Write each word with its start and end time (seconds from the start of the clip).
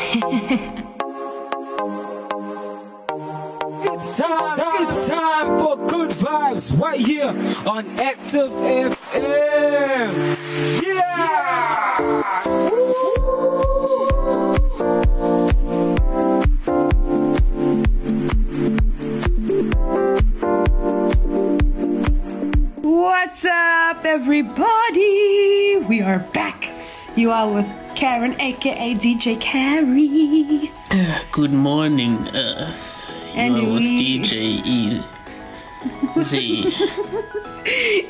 it's 0.00 0.78
time, 4.18 4.88
it's 4.88 5.08
time 5.08 5.58
for 5.58 5.76
good 5.88 6.10
vibes 6.10 6.78
right 6.80 7.00
here 7.00 7.34
on 7.66 7.84
Active 7.98 8.50
FM. 8.52 10.12
Yeah! 10.82 12.22
What's 22.82 23.44
up, 23.44 24.04
everybody? 24.04 25.76
We 25.88 26.02
are 26.02 26.20
back. 26.32 26.70
You 27.16 27.32
are 27.32 27.50
with 27.50 27.66
Karen, 27.98 28.40
aka 28.40 28.94
DJ 28.94 29.40
Carrie. 29.40 30.70
Uh, 30.88 31.20
good 31.32 31.52
morning, 31.52 32.28
Earth. 32.32 33.10
And 33.34 33.58
you 33.58 33.70
are 33.70 33.72
with. 33.72 33.82
DJ 33.82 34.62
E. 34.64 35.02
Z. 36.22 36.72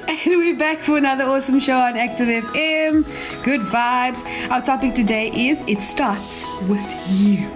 and 0.06 0.18
we're 0.26 0.58
back 0.58 0.76
for 0.76 0.98
another 0.98 1.24
awesome 1.24 1.58
show 1.58 1.78
on 1.78 1.96
Active 1.96 2.28
FM. 2.28 3.02
Good 3.42 3.62
vibes. 3.62 4.22
Our 4.50 4.60
topic 4.60 4.94
today 4.94 5.30
is 5.30 5.58
It 5.66 5.80
Starts 5.80 6.44
With 6.68 6.84
You. 7.08 7.50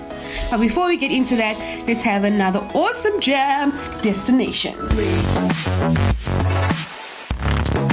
But 0.51 0.61
before 0.61 0.87
we 0.87 0.97
get 0.97 1.11
into 1.11 1.37
that, 1.37 1.87
let's 1.87 2.03
have 2.03 2.25
another 2.25 2.61
awesome 2.73 3.21
jam 3.21 3.73
destination. 4.01 4.75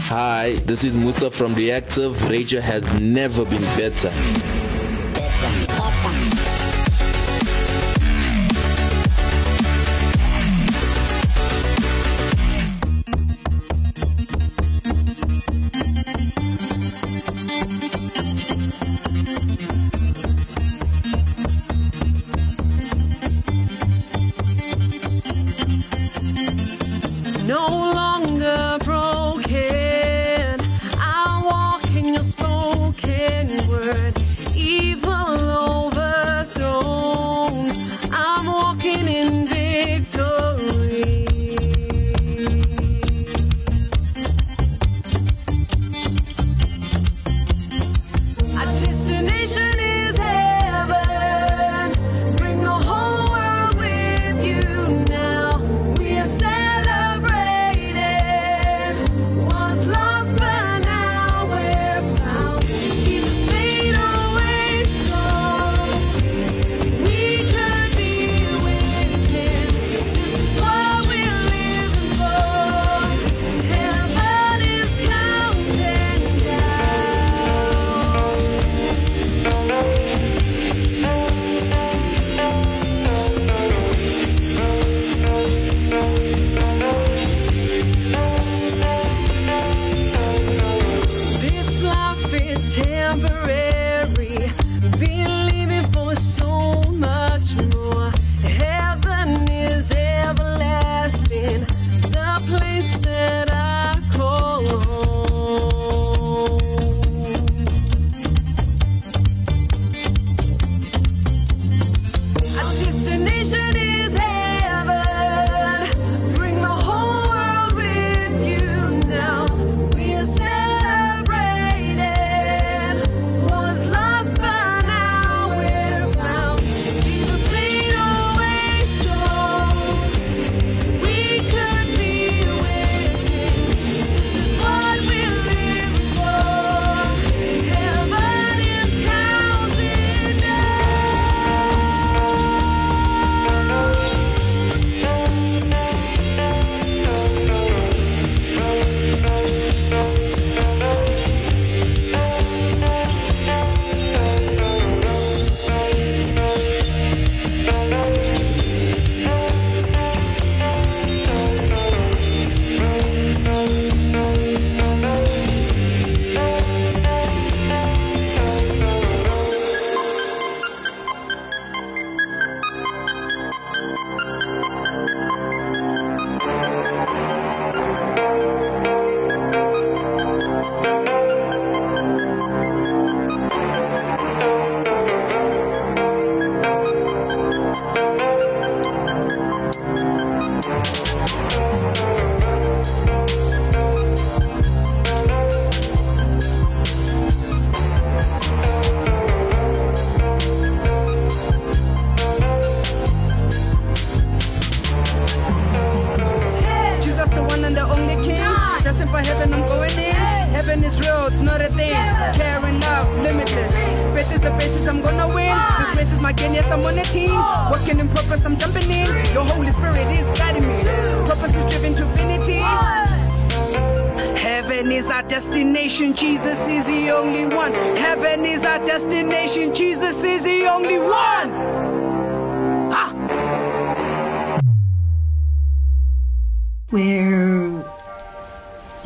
Hi, 0.10 0.54
this 0.66 0.84
is 0.84 0.98
Musa 0.98 1.30
from 1.30 1.54
Reactive. 1.54 2.32
Radio 2.32 2.62
has 2.62 2.92
never 3.00 3.46
been 3.46 3.62
better. 3.78 4.10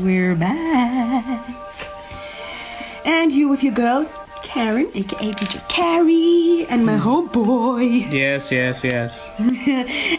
We're 0.04 0.36
back. 0.36 1.48
And 3.06 3.32
you 3.32 3.48
with 3.48 3.64
your 3.64 3.74
girl, 3.74 4.06
Karen, 4.44 4.92
aka 4.94 5.32
teacher 5.32 5.64
Carrie, 5.70 6.66
and 6.68 6.86
my 6.86 6.98
hmm. 6.98 7.08
homeboy. 7.08 8.12
Yes, 8.12 8.52
yes, 8.52 8.84
yes. 8.84 9.32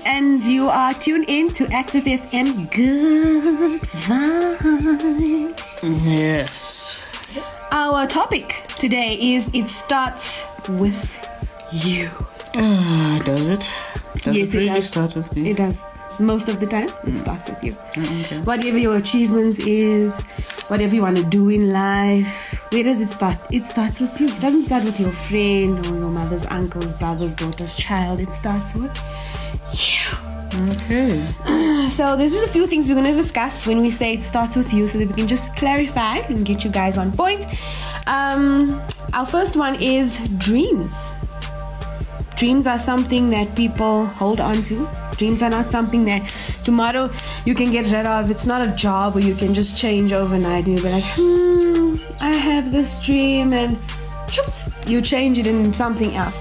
and 0.07 0.43
you 0.43 0.71
are 0.71 0.95
tuned 0.95 1.27
in 1.29 1.51
to 1.53 1.71
Active 1.71 2.05
FM 2.05 2.71
Good 2.71 3.83
Vibes. 4.09 5.61
Yes. 5.83 7.03
Our 7.71 8.07
topic 8.07 8.63
today 8.79 9.35
is 9.35 9.51
It 9.53 9.69
Starts 9.69 10.45
With 10.67 11.29
You. 11.73 12.09
Uh, 12.55 13.19
does 13.23 13.49
it? 13.49 13.69
Does 14.17 14.39
yes, 14.39 14.49
it 14.49 14.55
really 14.55 14.71
it 14.71 14.75
does. 14.77 14.87
start 14.87 15.15
with 15.15 15.37
me? 15.37 15.51
It 15.51 15.59
does. 15.59 15.85
Most 16.21 16.49
of 16.49 16.61
the 16.61 16.67
time, 16.67 16.89
it 17.07 17.17
starts 17.17 17.49
with 17.51 17.63
you. 17.63 17.73
Mm, 17.73 18.25
okay. 18.25 18.39
Whatever 18.41 18.79
your 18.79 18.97
achievements 18.97 19.59
is, 19.61 20.13
whatever 20.69 20.95
you 20.95 21.03
want 21.03 21.17
to 21.17 21.25
do 21.25 21.49
in 21.49 21.73
life, 21.73 22.65
where 22.71 22.85
does 22.85 23.01
it 23.01 23.09
start? 23.09 23.39
It 23.51 23.67
starts 23.67 24.01
with 24.01 24.21
you. 24.21 24.29
It 24.29 24.41
doesn't 24.41 24.67
start 24.67 24.85
with 24.85 24.99
your 25.01 25.11
friend 25.11 25.79
or 25.87 25.97
your 25.97 26.11
mother's, 26.11 26.47
uncle's, 26.47 26.95
brother's, 26.95 27.35
daughter's 27.35 27.75
child. 27.75 28.21
It 28.21 28.33
starts 28.33 28.75
with 28.75 28.97
you. 29.73 30.35
Okay. 30.73 31.27
So 31.95 32.17
there's 32.17 32.33
just 32.33 32.47
a 32.47 32.51
few 32.51 32.67
things 32.67 32.89
we're 32.89 32.95
going 32.95 33.15
to 33.15 33.23
discuss 33.23 33.67
when 33.67 33.81
we 33.81 33.91
say 33.91 34.15
it 34.15 34.23
starts 34.23 34.57
with 34.57 34.73
you 34.73 34.87
so 34.87 34.99
that 34.99 35.09
we 35.11 35.15
can 35.15 35.29
just 35.29 35.55
clarify 35.55 36.17
and 36.17 36.45
get 36.45 36.65
you 36.65 36.71
guys 36.71 36.99
on 36.99 37.13
point. 37.13 37.45
Um, 38.07 38.83
our 39.13 39.27
first 39.27 39.55
one 39.55 39.81
is 39.81 40.19
dreams. 40.39 40.93
Dreams 42.37 42.67
are 42.67 42.79
something 42.79 43.31
that 43.31 43.55
people 43.55 44.07
hold 44.07 44.41
on 44.41 44.63
to. 44.65 44.89
Dreams 45.17 45.43
are 45.43 45.51
not 45.51 45.71
something 45.71 46.05
that 46.07 46.33
tomorrow 46.65 47.09
you 47.45 47.55
can 47.55 47.71
get 47.71 47.85
rid 47.93 48.07
of. 48.07 48.31
It's 48.31 48.47
not 48.47 48.67
a 48.67 48.73
job 48.73 49.15
where 49.15 49.23
you 49.23 49.35
can 49.35 49.55
just 49.55 49.77
change 49.77 50.13
overnight 50.13 50.67
and 50.67 50.75
you'll 50.75 50.83
be 50.83 50.91
like, 50.91 51.05
hmm, 51.17 51.95
I 52.21 52.33
have 52.33 52.73
this 52.73 52.99
dream 53.01 53.53
and 53.53 53.83
you 54.87 55.01
change 55.01 55.39
it 55.39 55.47
in 55.47 55.73
something 55.73 56.15
else. 56.15 56.35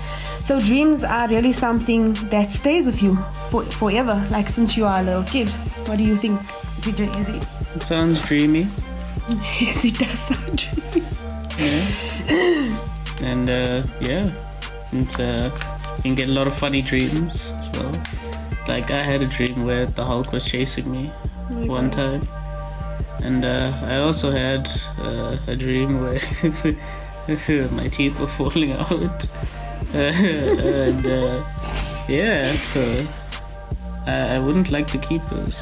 So 0.45 0.59
dreams 0.59 1.03
are 1.03 1.27
really 1.27 1.53
something 1.53 2.13
that 2.29 2.51
stays 2.51 2.85
with 2.85 3.01
you 3.01 3.13
for, 3.49 3.63
forever, 3.63 4.25
like 4.29 4.49
since 4.49 4.75
you 4.75 4.85
are 4.85 4.99
a 4.99 5.03
little 5.03 5.23
kid. 5.23 5.49
What 5.87 5.97
do 5.97 6.03
you 6.03 6.17
think, 6.17 6.41
DJ 6.41 7.15
Izzy? 7.19 7.39
It 7.75 7.83
sounds 7.83 8.25
dreamy. 8.25 8.67
yes, 9.61 9.85
it 9.85 9.97
does 9.99 10.19
sound 10.19 10.57
dreamy. 10.57 11.07
Yeah. 11.57 12.77
And 13.21 13.49
uh, 13.49 13.83
yeah, 14.01 14.29
it's 14.91 15.17
uh, 15.17 15.49
can 16.03 16.15
get 16.15 16.29
a 16.29 16.31
lot 16.31 16.47
of 16.47 16.53
funny 16.57 16.81
dreams 16.81 17.51
as 17.57 17.69
well. 17.79 17.91
Like 18.67 18.91
I 18.91 19.03
had 19.03 19.21
a 19.21 19.27
dream 19.27 19.65
where 19.65 19.85
the 19.85 20.05
Hulk 20.05 20.31
was 20.31 20.43
chasing 20.45 20.89
me 20.91 21.07
one 21.67 21.89
time, 21.91 22.27
and 23.21 23.43
uh, 23.45 23.71
I 23.83 23.97
also 23.97 24.31
had 24.31 24.69
uh, 24.99 25.37
a 25.47 25.55
dream 25.55 26.01
where 26.01 26.19
my 27.71 27.87
teeth 27.87 28.17
were 28.19 28.27
falling 28.27 28.71
out, 28.87 29.25
and 29.93 31.05
uh, 31.05 31.43
yeah, 32.07 32.59
so 32.61 32.81
I, 34.05 34.35
I 34.35 34.39
wouldn't 34.39 34.71
like 34.71 34.87
to 34.87 34.97
keep 34.97 35.21
those. 35.29 35.61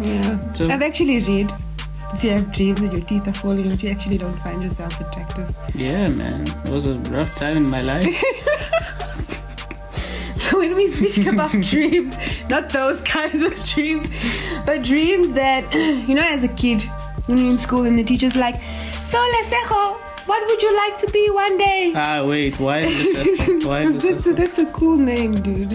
Yeah. 0.00 0.50
So- 0.52 0.68
I've 0.68 0.82
actually 0.82 1.18
read 1.20 1.52
if 2.14 2.22
you 2.24 2.30
have 2.30 2.52
dreams 2.52 2.82
and 2.82 2.92
your 2.92 3.02
teeth 3.02 3.26
are 3.26 3.32
falling 3.34 3.72
out, 3.72 3.82
you 3.82 3.90
actually 3.90 4.18
don't 4.18 4.38
find 4.40 4.62
yourself 4.62 5.00
attractive. 5.00 5.54
Yeah, 5.74 6.08
man, 6.08 6.42
it 6.64 6.68
was 6.70 6.86
a 6.86 6.94
rough 7.10 7.36
time 7.36 7.56
in 7.56 7.68
my 7.70 7.80
life. 7.82 8.22
When 10.62 10.74
we 10.76 10.88
speak 10.88 11.26
about 11.34 11.52
dreams, 11.60 12.14
not 12.48 12.68
those 12.68 13.00
kinds 13.02 13.42
of 13.42 13.52
dreams, 13.64 14.08
but 14.66 14.82
dreams 14.82 15.32
that, 15.32 15.74
you 16.08 16.14
know, 16.14 16.22
as 16.22 16.44
a 16.44 16.48
kid, 16.48 16.82
when 17.26 17.38
you're 17.38 17.50
in 17.50 17.58
school 17.58 17.84
and 17.84 17.96
the 17.96 18.04
teacher's 18.04 18.36
like, 18.36 18.56
So 19.04 19.18
Lesejo, 19.18 19.98
what 20.26 20.46
would 20.48 20.62
you 20.62 20.76
like 20.76 20.96
to 20.98 21.10
be 21.10 21.30
one 21.30 21.56
day? 21.56 21.92
ah, 21.96 22.24
wait, 22.24 22.58
why 22.60 22.78
is 22.80 23.12
this? 23.12 23.64
Why 23.64 23.82
is 23.82 24.02
that's, 24.02 24.26
a, 24.26 24.32
this? 24.32 24.36
that's 24.38 24.58
a 24.58 24.66
cool 24.72 24.96
name, 24.96 25.34
dude. 25.34 25.72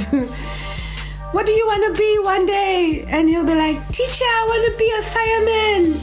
what 1.31 1.45
do 1.45 1.51
you 1.51 1.65
want 1.65 1.83
to 1.87 1.99
be 1.99 2.19
one 2.19 2.45
day? 2.45 3.05
And 3.07 3.27
he'll 3.29 3.45
be 3.45 3.55
like, 3.55 3.77
Teacher, 3.91 4.25
I 4.25 4.43
want 4.51 4.63
to 4.71 4.73
be 4.77 4.89
a 4.99 5.01
fireman. 5.15 5.99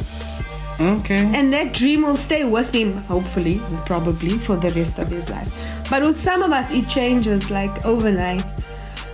Okay. 0.81 1.25
And 1.35 1.53
that 1.53 1.73
dream 1.73 2.03
will 2.03 2.17
stay 2.17 2.44
with 2.44 2.75
him, 2.75 2.93
hopefully, 2.93 3.61
probably, 3.87 4.38
for 4.38 4.56
the 4.56 4.71
rest 4.71 4.99
of 4.99 5.09
his 5.09 5.31
life. 5.31 5.53
But 5.88 6.03
with 6.03 6.19
some 6.19 6.43
of 6.43 6.50
us, 6.50 6.73
it 6.75 6.88
changes 6.88 7.50
like 7.50 7.85
overnight. 7.87 8.44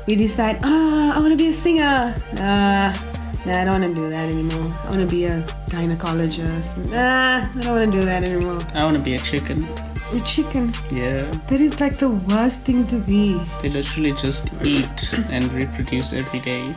We 0.06 0.16
decide, 0.16 0.60
ah, 0.62 1.16
I 1.16 1.20
want 1.20 1.32
to 1.32 1.36
be 1.36 1.48
a 1.48 1.52
singer. 1.52 2.14
Nah, 2.34 2.92
nah, 3.44 3.60
I 3.60 3.64
don't 3.64 3.80
want 3.80 3.94
to 3.94 4.00
do 4.00 4.10
that 4.10 4.28
anymore. 4.30 4.72
I 4.84 4.88
want 4.88 5.00
to 5.00 5.06
be 5.06 5.26
a 5.26 5.42
gynecologist. 5.66 6.90
Nah, 6.90 7.46
I 7.46 7.60
don't 7.60 7.76
want 7.76 7.92
to 7.92 7.98
do 7.98 8.04
that 8.06 8.24
anymore. 8.24 8.60
I 8.74 8.84
want 8.84 8.96
to 8.96 9.02
be 9.04 9.14
a 9.14 9.18
chicken. 9.18 9.68
A 10.14 10.20
chicken. 10.24 10.72
Yeah. 10.90 11.30
That 11.48 11.60
is 11.60 11.78
like 11.78 11.98
the 11.98 12.08
worst 12.08 12.60
thing 12.60 12.86
to 12.86 12.96
be. 12.96 13.40
They 13.62 13.68
literally 13.68 14.12
just 14.12 14.50
eat 14.62 15.12
and 15.28 15.52
reproduce 15.52 16.12
every 16.14 16.40
day. 16.40 16.74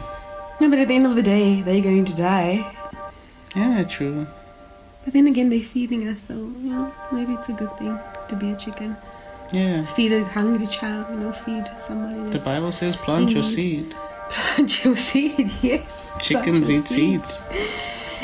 No, 0.59 0.69
but 0.69 0.79
at 0.79 0.89
the 0.89 0.95
end 0.95 1.07
of 1.07 1.15
the 1.15 1.23
day, 1.23 1.61
they're 1.61 1.81
going 1.81 2.05
to 2.05 2.13
die. 2.13 2.75
Yeah, 3.55 3.83
true. 3.85 4.27
But 5.03 5.13
then 5.13 5.27
again, 5.27 5.49
they're 5.49 5.59
feeding 5.59 6.07
us, 6.07 6.21
so, 6.27 6.33
you 6.33 6.69
know, 6.71 6.93
maybe 7.11 7.33
it's 7.33 7.49
a 7.49 7.53
good 7.53 7.75
thing 7.77 7.99
to 8.29 8.35
be 8.35 8.51
a 8.51 8.55
chicken. 8.55 8.95
Yeah. 9.51 9.83
Feed 9.83 10.13
a 10.13 10.23
hungry 10.23 10.67
child, 10.67 11.07
you 11.11 11.17
know, 11.17 11.31
feed 11.31 11.65
somebody 11.77 12.31
The 12.31 12.39
Bible 12.39 12.71
says 12.71 12.95
plant 12.95 13.31
your 13.31 13.43
seed. 13.43 13.93
Plant 14.29 14.83
your 14.85 14.95
seed, 14.95 15.51
yes. 15.61 15.91
Chickens 16.21 16.69
eat 16.69 16.87
seeds. 16.87 17.39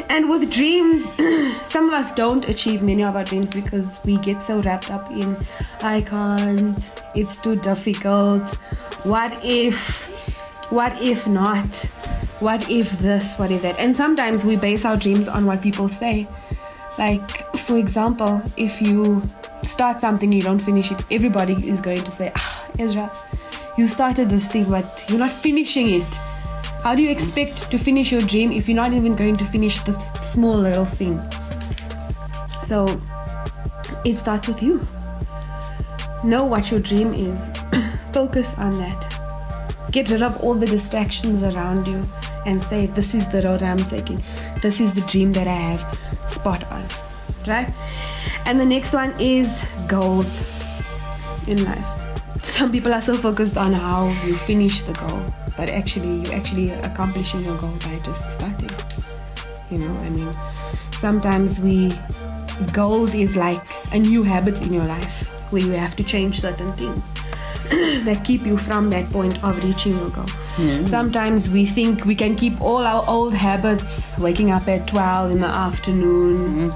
And 0.08 0.30
with 0.30 0.50
dreams, 0.50 1.04
some 1.68 1.88
of 1.88 1.94
us 1.94 2.12
don't 2.12 2.48
achieve 2.48 2.82
many 2.82 3.04
of 3.04 3.16
our 3.16 3.24
dreams 3.24 3.52
because 3.52 4.00
we 4.06 4.18
get 4.18 4.42
so 4.42 4.62
wrapped 4.62 4.90
up 4.90 5.12
in, 5.12 5.38
I 5.82 6.02
can't, 6.02 6.92
it's 7.14 7.38
too 7.38 7.58
difficult. 7.58 8.48
What 9.04 9.34
if, 9.44 10.06
what 10.72 11.00
if 11.02 11.28
not? 11.28 11.68
What 12.40 12.70
if 12.72 12.90
this, 13.00 13.36
what 13.36 13.52
if 13.52 13.62
that? 13.64 13.78
And 13.80 13.96
sometimes 13.96 14.46
we 14.46 14.56
base 14.56 14.86
our 14.86 14.96
dreams 14.96 15.28
on 15.28 15.46
what 15.46 15.62
people 15.62 15.90
say. 15.90 16.28
Like, 17.00 17.56
for 17.60 17.78
example, 17.78 18.42
if 18.58 18.82
you 18.82 19.24
start 19.64 20.02
something, 20.02 20.34
you 20.34 20.42
don't 20.42 20.60
finish 20.60 20.92
it, 20.92 21.02
everybody 21.10 21.54
is 21.54 21.80
going 21.80 22.04
to 22.04 22.12
say, 22.12 22.30
ah, 22.36 22.68
Ezra, 22.78 23.10
you 23.78 23.88
started 23.88 24.30
this 24.30 24.48
thing, 24.48 24.66
but 24.66 25.06
you're 25.08 25.18
not 25.18 25.32
finishing 25.32 25.92
it. 25.92 26.16
How 26.84 26.96
do 26.96 27.02
you 27.02 27.10
expect 27.10 27.72
to 27.72 27.78
finish 27.78 28.12
your 28.12 28.22
dream 28.24 28.52
if 28.52 28.68
you're 28.68 28.76
not 28.76 28.92
even 28.92 29.16
going 29.16 29.38
to 29.38 29.46
finish 29.46 29.80
this 29.86 29.96
small 30.30 30.58
little 30.58 30.84
thing? 30.84 31.18
So 32.68 33.02
it 34.04 34.18
starts 34.18 34.50
with 34.50 34.62
you. 34.62 34.82
Know 36.26 36.44
what 36.44 36.70
your 36.70 36.82
dream 36.82 37.14
is, 37.14 37.50
focus 38.12 38.56
on 38.58 38.78
that. 38.80 39.90
Get 39.94 40.10
rid 40.10 40.22
of 40.22 40.42
all 40.42 40.54
the 40.54 40.68
distractions 40.68 41.44
around 41.44 41.88
you 41.88 42.02
and 42.46 42.62
say, 42.62 42.88
This 42.88 43.16
is 43.16 43.30
the 43.30 43.42
road 43.44 43.64
I'm 43.64 43.86
taking, 43.86 44.22
this 44.62 44.82
is 44.82 44.92
the 44.92 45.02
dream 45.02 45.32
that 45.32 45.48
I 45.48 45.54
have. 45.54 46.09
Spot 46.40 46.72
on, 46.72 46.86
right? 47.48 47.72
And 48.46 48.60
the 48.60 48.66
next 48.66 48.94
one 48.94 49.14
is 49.20 49.48
goals 49.88 50.28
in 51.48 51.64
life. 51.64 51.86
Some 52.42 52.72
people 52.72 52.94
are 52.94 53.02
so 53.02 53.16
focused 53.16 53.58
on 53.58 53.74
how 53.74 54.10
you 54.26 54.36
finish 54.36 54.84
the 54.84 54.94
goal 54.94 55.24
but 55.60 55.68
actually 55.68 56.22
you're 56.22 56.34
actually 56.34 56.70
accomplishing 56.72 57.42
your 57.42 57.58
goal 57.58 57.76
by 57.84 58.00
just 58.00 58.24
starting 58.36 58.70
you 59.70 59.78
know 59.78 59.94
i 60.02 60.10
mean? 60.10 60.34
Sometimes 61.02 61.60
we 61.60 61.94
goals 62.74 63.14
is 63.14 63.36
like 63.36 63.66
a 63.94 64.00
new 64.00 64.24
habit 64.24 64.62
in 64.62 64.74
your 64.74 64.86
life 64.86 65.30
where 65.52 65.62
you 65.62 65.72
have 65.72 65.96
to 65.98 66.04
change 66.04 66.42
certain 66.42 66.74
things 66.74 67.10
that 68.06 68.24
keep 68.24 68.46
you 68.46 68.58
from 68.58 68.90
that 68.90 69.10
point 69.10 69.42
of 69.44 69.62
reaching 69.66 69.98
your 69.98 70.10
goal 70.10 70.26
sometimes 70.88 71.50
we 71.50 71.66
think 71.66 72.06
we 72.06 72.16
can 72.16 72.36
keep 72.36 72.60
all 72.62 72.78
our 72.78 73.04
old 73.08 73.34
habits 73.34 74.18
waking 74.18 74.52
up 74.52 74.68
at 74.68 74.88
12 74.88 75.32
in 75.32 75.42
the 75.42 75.48
afternoon 75.48 76.72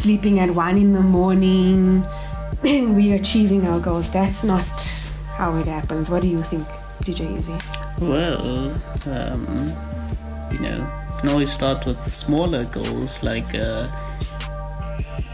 sleeping 0.00 0.40
at 0.40 0.50
1 0.50 0.78
in 0.78 0.94
the 0.94 1.00
morning 1.00 2.04
and 2.64 2.96
we 2.96 3.12
achieving 3.12 3.66
our 3.66 3.78
goals. 3.78 4.10
That's 4.10 4.42
not 4.42 4.64
how 5.36 5.56
it 5.58 5.66
happens. 5.66 6.08
What 6.08 6.22
do 6.22 6.28
you 6.28 6.42
think, 6.42 6.66
DJ 7.02 7.38
Easy? 7.38 7.54
Well, 8.00 8.72
um, 9.06 9.76
you 10.50 10.58
know, 10.58 10.78
you 10.78 11.20
can 11.20 11.30
always 11.30 11.52
start 11.52 11.84
with 11.84 12.00
smaller 12.10 12.64
goals 12.64 13.22
like 13.22 13.54
uh, 13.54 13.88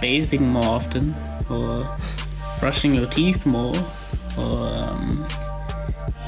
bathing 0.01 0.49
more 0.49 0.65
often, 0.65 1.15
or 1.49 1.89
brushing 2.59 2.95
your 2.95 3.07
teeth 3.07 3.47
more, 3.47 3.77
or 4.37 4.67
um, 4.67 5.25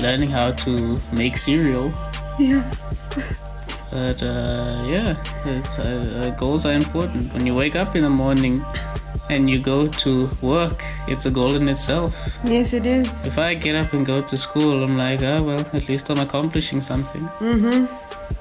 learning 0.00 0.30
how 0.30 0.52
to 0.52 0.98
make 1.12 1.36
cereal. 1.36 1.92
Yeah. 2.38 2.62
But 3.90 4.22
uh, 4.22 4.84
yeah, 4.86 5.14
it's, 5.46 5.78
uh, 5.78 6.22
uh, 6.22 6.30
goals 6.36 6.66
are 6.66 6.72
important. 6.72 7.32
When 7.32 7.46
you 7.46 7.54
wake 7.54 7.74
up 7.74 7.96
in 7.96 8.02
the 8.02 8.10
morning 8.10 8.62
and 9.30 9.48
you 9.48 9.58
go 9.58 9.88
to 9.88 10.28
work, 10.42 10.84
it's 11.06 11.24
a 11.24 11.30
goal 11.30 11.54
in 11.54 11.68
itself. 11.68 12.14
Yes, 12.44 12.74
it 12.74 12.86
is. 12.86 13.08
If 13.24 13.38
I 13.38 13.54
get 13.54 13.76
up 13.76 13.94
and 13.94 14.04
go 14.04 14.20
to 14.20 14.36
school, 14.36 14.84
I'm 14.84 14.98
like, 14.98 15.22
oh 15.22 15.42
well, 15.42 15.60
at 15.72 15.88
least 15.88 16.10
I'm 16.10 16.18
accomplishing 16.18 16.82
something. 16.82 17.22
Mm-hmm. 17.40 17.86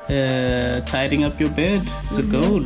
Uh, 0.10 0.82
tidying 0.86 1.24
up 1.24 1.40
your 1.40 1.50
bed, 1.52 1.82
it's 1.82 2.18
a 2.18 2.24
goal. 2.24 2.64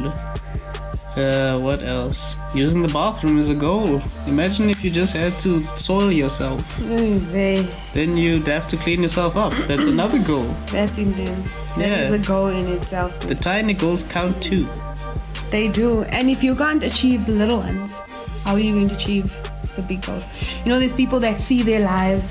Uh, 1.17 1.57
what 1.59 1.83
else? 1.83 2.35
Using 2.55 2.81
the 2.81 2.87
bathroom 2.93 3.37
is 3.37 3.49
a 3.49 3.53
goal. 3.55 4.01
Imagine 4.27 4.69
if 4.69 4.81
you 4.83 4.89
just 4.89 5.13
had 5.13 5.33
to 5.43 5.59
soil 5.77 6.09
yourself. 6.11 6.63
Then 6.79 8.15
you'd 8.15 8.47
have 8.47 8.67
to 8.69 8.77
clean 8.77 9.01
yourself 9.03 9.35
up. 9.35 9.51
That's 9.67 9.87
another 9.95 10.19
goal. 10.19 10.45
That's 10.71 10.97
intense. 10.97 11.73
That 11.75 11.87
Yeah. 11.89 11.97
is 12.09 12.13
a 12.13 12.25
goal 12.25 12.47
in 12.47 12.65
itself. 12.67 13.19
The 13.27 13.35
tiny 13.35 13.73
goals 13.73 14.03
count 14.03 14.41
too. 14.41 14.67
They 15.49 15.67
do. 15.67 16.03
And 16.03 16.29
if 16.29 16.41
you 16.43 16.55
can't 16.55 16.81
achieve 16.83 17.25
the 17.25 17.33
little 17.33 17.57
ones, 17.59 17.99
how 18.45 18.53
are 18.53 18.59
you 18.59 18.73
going 18.73 18.87
to 18.89 18.95
achieve 18.95 19.25
the 19.75 19.81
big 19.81 20.01
goals? 20.05 20.25
You 20.63 20.69
know, 20.71 20.79
there's 20.79 20.93
people 20.93 21.19
that 21.19 21.41
see 21.41 21.61
their 21.61 21.81
lives 21.81 22.25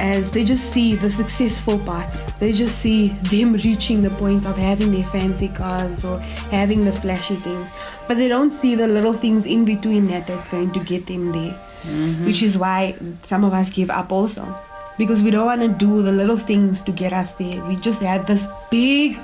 as 0.00 0.30
they 0.32 0.44
just 0.44 0.72
see 0.72 0.94
the 0.96 1.10
successful 1.10 1.78
part. 1.78 2.10
They 2.40 2.50
just 2.52 2.78
see 2.78 3.08
them 3.30 3.52
reaching 3.52 4.00
the 4.00 4.10
point 4.10 4.46
of 4.46 4.56
having 4.56 4.90
their 4.90 5.04
fancy 5.04 5.46
cars 5.48 6.04
or 6.04 6.18
having 6.50 6.84
the 6.84 6.92
flashy 6.92 7.34
things. 7.34 7.68
But 8.10 8.16
they 8.16 8.26
don't 8.26 8.50
see 8.50 8.74
the 8.74 8.88
little 8.88 9.12
things 9.12 9.46
in 9.46 9.64
between 9.64 10.08
that 10.08 10.26
that's 10.26 10.48
going 10.50 10.72
to 10.72 10.80
get 10.80 11.06
them 11.06 11.30
there. 11.30 11.56
Mm-hmm. 11.84 12.26
Which 12.26 12.42
is 12.42 12.58
why 12.58 12.96
some 13.22 13.44
of 13.44 13.52
us 13.52 13.70
give 13.70 13.88
up 13.88 14.10
also. 14.10 14.42
Because 14.98 15.22
we 15.22 15.30
don't 15.30 15.46
want 15.46 15.60
to 15.60 15.68
do 15.68 16.02
the 16.02 16.10
little 16.10 16.36
things 16.36 16.82
to 16.82 16.90
get 16.90 17.12
us 17.12 17.34
there. 17.34 17.64
We 17.66 17.76
just 17.76 18.00
have 18.00 18.26
this 18.26 18.48
big 18.68 19.16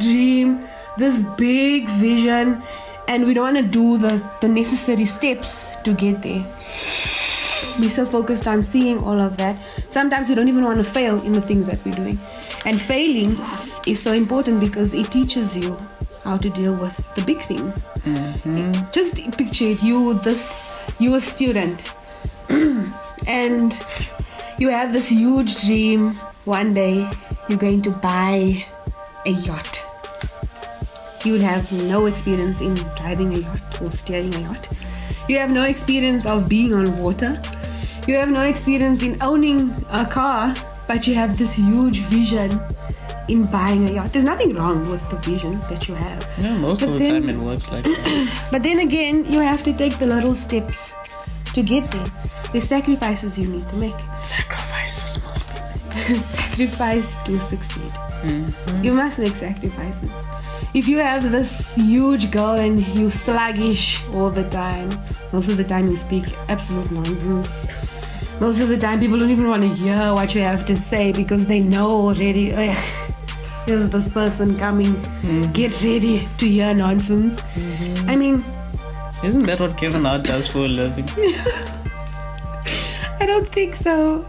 dream, 0.00 0.66
this 0.98 1.20
big 1.36 1.88
vision, 2.00 2.60
and 3.06 3.26
we 3.26 3.32
don't 3.32 3.54
want 3.54 3.58
to 3.58 3.62
do 3.62 3.96
the, 3.96 4.20
the 4.40 4.48
necessary 4.48 5.04
steps 5.04 5.68
to 5.84 5.94
get 5.94 6.22
there. 6.22 6.44
We're 7.78 7.90
so 7.90 8.06
focused 8.06 8.48
on 8.48 8.64
seeing 8.64 8.98
all 9.04 9.20
of 9.20 9.36
that. 9.36 9.56
Sometimes 9.88 10.28
we 10.28 10.34
don't 10.34 10.48
even 10.48 10.64
want 10.64 10.78
to 10.78 10.84
fail 10.84 11.22
in 11.22 11.32
the 11.32 11.42
things 11.42 11.68
that 11.68 11.78
we're 11.84 11.94
doing. 11.94 12.18
And 12.64 12.82
failing 12.82 13.38
is 13.86 14.02
so 14.02 14.12
important 14.12 14.58
because 14.58 14.94
it 14.94 15.12
teaches 15.12 15.56
you 15.56 15.78
how 16.26 16.36
to 16.36 16.50
deal 16.50 16.74
with 16.74 16.96
the 17.14 17.22
big 17.22 17.40
things. 17.42 17.84
Mm-hmm. 18.04 18.90
Just 18.90 19.14
picture 19.38 19.66
it, 19.66 19.82
you 19.82 20.14
this 20.14 20.42
you 20.98 21.14
a 21.14 21.20
student. 21.20 21.94
And 23.26 23.76
you 24.58 24.68
have 24.68 24.92
this 24.92 25.08
huge 25.08 25.60
dream 25.62 26.14
one 26.44 26.74
day 26.74 27.10
you're 27.48 27.58
going 27.58 27.82
to 27.82 27.90
buy 27.90 28.64
a 29.24 29.30
yacht. 29.30 29.82
You 31.24 31.40
have 31.40 31.72
no 31.72 32.06
experience 32.06 32.60
in 32.60 32.74
driving 33.00 33.34
a 33.34 33.38
yacht 33.38 33.82
or 33.82 33.90
steering 33.90 34.34
a 34.34 34.40
yacht. 34.40 34.68
You 35.28 35.38
have 35.38 35.50
no 35.50 35.64
experience 35.64 36.26
of 36.26 36.48
being 36.48 36.72
on 36.74 36.96
water. 36.98 37.40
You 38.06 38.16
have 38.16 38.28
no 38.28 38.42
experience 38.42 39.02
in 39.02 39.20
owning 39.22 39.74
a 39.90 40.06
car 40.06 40.54
but 40.86 41.06
you 41.06 41.14
have 41.14 41.36
this 41.36 41.54
huge 41.54 42.00
vision 42.14 42.60
in 43.28 43.44
buying 43.46 43.88
a 43.88 43.92
yacht 43.92 44.12
there's 44.12 44.24
nothing 44.24 44.54
wrong 44.54 44.88
with 44.90 45.02
the 45.10 45.18
vision 45.30 45.58
that 45.70 45.88
you 45.88 45.94
have 45.94 46.26
Yeah, 46.38 46.56
most 46.58 46.80
But 46.80 46.88
of 46.90 46.98
the 46.98 47.04
then- 47.04 47.22
time 47.22 47.28
it 47.30 47.40
works 47.40 47.70
like 47.70 47.84
that. 47.84 48.48
but 48.52 48.62
then 48.62 48.78
again, 48.80 49.24
you 49.32 49.40
have 49.40 49.62
to 49.64 49.72
take 49.72 49.98
the 49.98 50.06
little 50.06 50.34
steps 50.34 50.94
to 51.54 51.62
get 51.62 51.90
there. 51.90 52.06
The 52.52 52.60
sacrifices 52.60 53.38
you 53.38 53.48
need 53.48 53.68
to 53.70 53.76
make. 53.76 53.94
Sacrifices 54.18 55.22
must 55.24 55.48
be 55.48 55.54
made. 55.60 56.20
Sacrifice 56.40 57.22
to 57.24 57.38
succeed. 57.38 57.92
Mm-hmm. 58.22 58.84
You 58.84 58.92
must 58.92 59.18
make 59.18 59.34
sacrifices. 59.36 60.08
If 60.74 60.86
you 60.88 60.98
have 60.98 61.30
this 61.32 61.74
huge 61.74 62.30
goal 62.30 62.56
and 62.66 62.86
you 62.98 63.08
sluggish 63.10 64.04
all 64.14 64.30
the 64.30 64.44
time, 64.50 64.90
most 65.32 65.48
of 65.48 65.56
the 65.56 65.64
time 65.64 65.88
you 65.88 65.96
speak 65.96 66.24
absolute 66.48 66.90
nonsense. 66.90 67.48
Most 68.40 68.60
of 68.60 68.68
the 68.68 68.76
time 68.76 69.00
people 69.00 69.18
don't 69.18 69.30
even 69.30 69.48
want 69.48 69.62
to 69.62 69.68
hear 69.82 70.12
what 70.12 70.34
you 70.34 70.42
have 70.42 70.66
to 70.66 70.76
say 70.76 71.12
because 71.12 71.46
they 71.46 71.60
know 71.60 71.90
already. 71.90 72.52
"Ugh, 73.66 73.72
Here's 73.72 73.90
this 73.90 74.08
person 74.08 74.56
coming. 74.58 74.94
Mm-hmm. 74.94 75.52
Get 75.52 75.72
ready 75.82 76.26
to 76.38 76.48
hear 76.48 76.74
nonsense. 76.74 77.40
Mm-hmm. 77.40 78.10
I 78.10 78.16
mean, 78.16 78.44
Isn't 79.24 79.46
that 79.46 79.58
what 79.60 79.76
Kevin 79.76 80.04
Hart 80.04 80.22
does 80.24 80.46
for 80.46 80.66
a 80.66 80.68
living? 80.68 81.08
I 83.20 83.26
don't 83.26 83.48
think 83.50 83.74
so. 83.74 84.24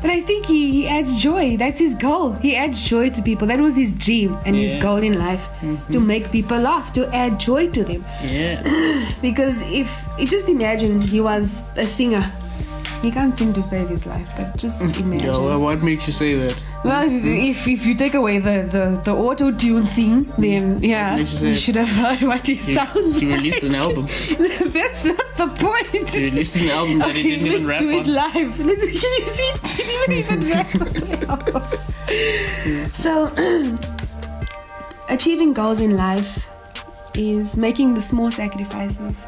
But 0.00 0.10
I 0.10 0.20
think 0.20 0.46
he, 0.46 0.70
he 0.72 0.88
adds 0.88 1.22
joy. 1.22 1.56
That's 1.56 1.78
his 1.78 1.94
goal. 1.94 2.32
He 2.32 2.56
adds 2.56 2.82
joy 2.82 3.10
to 3.10 3.22
people. 3.22 3.46
That 3.46 3.60
was 3.60 3.76
his 3.76 3.92
dream 3.92 4.36
and 4.44 4.56
Yeah. 4.56 4.68
his 4.68 4.82
goal 4.82 4.96
in 4.96 5.18
life 5.18 5.48
to 5.60 5.66
mm-hmm. 5.66 6.06
make 6.06 6.30
people 6.32 6.58
laugh, 6.58 6.92
to 6.94 7.06
add 7.14 7.38
joy 7.38 7.68
to 7.70 7.84
them. 7.84 8.04
Yeah. 8.24 8.62
Because 9.22 9.56
if 9.62 9.88
you 10.18 10.26
just 10.26 10.48
imagine 10.48 11.00
he 11.00 11.20
was 11.20 11.62
a 11.76 11.86
singer, 11.86 12.24
he 13.02 13.10
can't 13.10 13.36
sing 13.36 13.52
to 13.52 13.62
save 13.64 13.88
his 13.88 14.06
life, 14.06 14.28
but 14.36 14.56
just 14.56 14.78
mm. 14.78 15.00
imagine. 15.00 15.26
Yo, 15.26 15.44
well, 15.44 15.60
what 15.60 15.82
makes 15.82 16.06
you 16.06 16.12
say 16.12 16.34
that? 16.34 16.62
Well, 16.84 17.02
if, 17.04 17.64
hmm? 17.64 17.70
if 17.70 17.86
you 17.86 17.94
take 17.96 18.14
away 18.14 18.38
the, 18.38 18.68
the, 18.70 19.00
the 19.04 19.12
auto 19.12 19.50
tune 19.50 19.84
thing, 19.84 20.24
hmm? 20.24 20.40
then 20.40 20.82
yeah, 20.82 21.16
you 21.16 21.48
you 21.48 21.54
should 21.56 21.76
have 21.76 21.88
heard 21.88 22.22
what 22.26 22.46
he 22.46 22.58
sounds 22.58 23.20
he 23.20 23.26
like. 23.26 23.38
released 23.38 23.62
an 23.64 23.74
album. 23.74 24.06
That's 24.72 25.04
not 25.04 25.36
the 25.36 25.48
point. 25.58 26.10
He 26.10 26.24
released 26.26 26.56
an 26.56 26.68
album 26.70 27.00
that 27.00 27.14
he 27.14 27.22
didn't 27.24 27.46
even 27.46 27.66
rap 27.66 27.80
do 27.80 27.90
it 27.90 28.06
on. 28.06 28.14
live. 28.14 28.56
Can 28.56 28.68
you 28.68 29.26
see? 29.26 29.52
He 29.64 29.82
didn't 29.82 30.12
even 30.18 30.40
rap 30.50 30.74
on 30.74 30.92
the 30.92 31.26
album. 31.28 32.92
So, 32.94 33.32
achieving 35.08 35.52
goals 35.52 35.80
in 35.80 35.96
life 35.96 36.48
is 37.16 37.56
making 37.56 37.94
the 37.94 38.00
small 38.00 38.30
sacrifices 38.30 39.26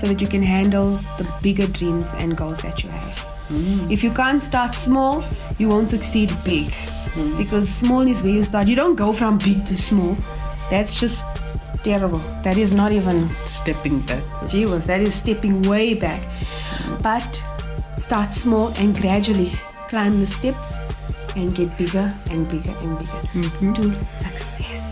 so 0.00 0.06
that 0.06 0.20
you 0.20 0.26
can 0.26 0.42
handle 0.42 0.90
the 1.18 1.30
bigger 1.42 1.66
dreams 1.66 2.14
and 2.14 2.36
goals 2.36 2.62
that 2.62 2.82
you 2.82 2.88
have. 2.90 3.18
Hmm. 3.48 3.90
If 3.90 4.02
you 4.02 4.10
can't 4.10 4.42
start 4.42 4.74
small, 4.74 5.24
you 5.58 5.68
won't 5.68 5.90
succeed 5.90 6.32
big. 6.44 6.72
Hmm. 6.72 7.36
Because 7.36 7.68
small 7.68 8.06
is 8.06 8.22
where 8.22 8.32
you 8.32 8.42
start. 8.42 8.68
You 8.68 8.76
don't 8.76 8.94
go 8.94 9.12
from 9.12 9.38
big 9.38 9.66
to 9.66 9.76
small. 9.76 10.16
That's 10.70 10.98
just 10.98 11.24
terrible. 11.82 12.20
That 12.42 12.56
is 12.56 12.72
not 12.72 12.92
even 12.92 13.28
Stepping 13.30 14.00
back. 14.00 14.22
Gee 14.48 14.66
whiz, 14.66 14.86
that 14.86 15.00
is 15.00 15.14
stepping 15.14 15.62
way 15.62 15.94
back. 15.94 16.26
But 17.02 17.44
start 17.96 18.32
small 18.32 18.68
and 18.78 18.96
gradually 18.96 19.52
climb 19.88 20.18
the 20.20 20.26
steps 20.26 20.72
and 21.36 21.54
get 21.54 21.76
bigger 21.76 22.14
and 22.30 22.48
bigger 22.48 22.70
and 22.82 22.98
bigger 22.98 23.20
mm-hmm. 23.34 23.72
to 23.74 23.82
success. 24.18 24.82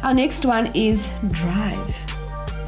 Our 0.02 0.14
next 0.14 0.44
one 0.46 0.74
is 0.74 1.14
drive. 1.28 2.11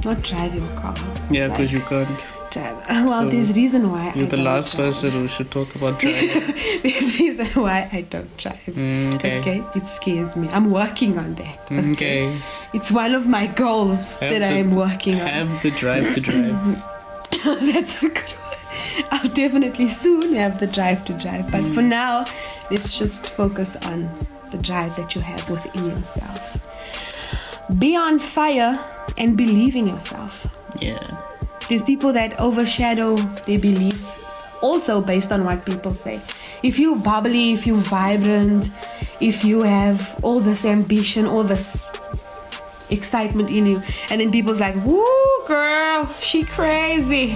Not 0.05 0.23
drive 0.23 0.55
your 0.55 0.69
car. 0.77 0.95
Yeah, 1.31 1.49
because 1.49 1.73
you 1.73 1.81
can't. 1.81 2.09
Drive. 2.09 2.77
Well, 3.07 3.25
So, 3.25 3.31
there's 3.31 3.53
reason 3.57 3.91
why 3.91 4.13
You're 4.15 4.27
the 4.29 4.37
don't 4.37 4.45
last 4.45 4.77
drive. 4.77 4.87
person 4.87 5.11
who 5.11 5.27
should 5.27 5.51
talk 5.51 5.75
about 5.75 5.99
driving. 6.01 6.55
There's 6.85 7.19
reason 7.19 7.47
why 7.61 7.89
I 7.93 8.03
don't 8.03 8.37
drive. 8.37 8.61
Mm, 8.67 9.15
okay. 9.17 9.41
Okay, 9.41 9.65
it 9.75 9.87
scares 9.97 10.37
me. 10.37 10.49
I'm 10.51 10.71
working 10.71 11.19
on 11.19 11.35
that. 11.35 11.73
Okay. 11.73 12.33
It's 12.73 12.93
one 12.93 13.13
of 13.15 13.27
my 13.27 13.49
goals 13.49 13.99
that 14.21 14.43
I 14.43 14.53
am 14.65 14.77
working 14.77 15.21
on. 15.21 15.27
Have 15.27 15.63
the 15.65 15.71
drive 15.73 16.15
to 16.15 16.21
drive. 16.21 16.83
That's 17.73 17.97
a 18.03 18.09
good 18.09 18.19
one. 18.21 19.09
I'll 19.11 19.29
definitely 19.31 19.89
soon 19.89 20.35
have 20.37 20.61
the 20.61 20.69
drive 20.69 21.05
to 21.07 21.13
drive. 21.15 21.51
But 21.51 21.63
for 21.75 21.83
now, 21.83 22.25
let's 22.71 22.97
just 22.97 23.27
focus 23.27 23.75
on 23.87 24.09
the 24.53 24.59
drive 24.59 24.95
that 24.95 25.17
you 25.17 25.23
have 25.23 25.49
within 25.51 25.87
yourself. 25.91 26.59
Be 27.79 27.97
on 27.97 28.19
fire 28.21 28.79
and 29.17 29.37
believe 29.37 29.77
in 29.77 29.87
yourself. 29.87 30.47
Yeah. 30.81 31.17
There's 31.69 31.83
people 31.83 32.13
that 32.13 32.39
overshadow 32.39 33.17
their 33.47 33.59
beliefs 33.59 34.25
also 34.63 35.01
based 35.01 35.31
on 35.33 35.45
what 35.45 35.65
people 35.65 35.93
say. 35.93 36.21
If 36.63 36.79
you 36.79 36.97
bubbly, 36.97 37.53
if 37.53 37.67
you 37.67 37.77
vibrant, 37.77 38.71
if 39.21 39.45
you 39.45 39.63
have 39.63 40.19
all 40.23 40.41
this 40.41 40.65
ambition, 40.65 41.27
all 41.27 41.45
this 41.45 41.65
excitement 42.91 43.51
in 43.51 43.67
you, 43.67 43.83
and 44.11 44.21
then 44.21 44.31
people's 44.31 44.61
like, 44.61 44.75
"Woo, 44.85 45.05
girl, 45.47 46.09
she 46.21 46.45
crazy. 46.45 47.33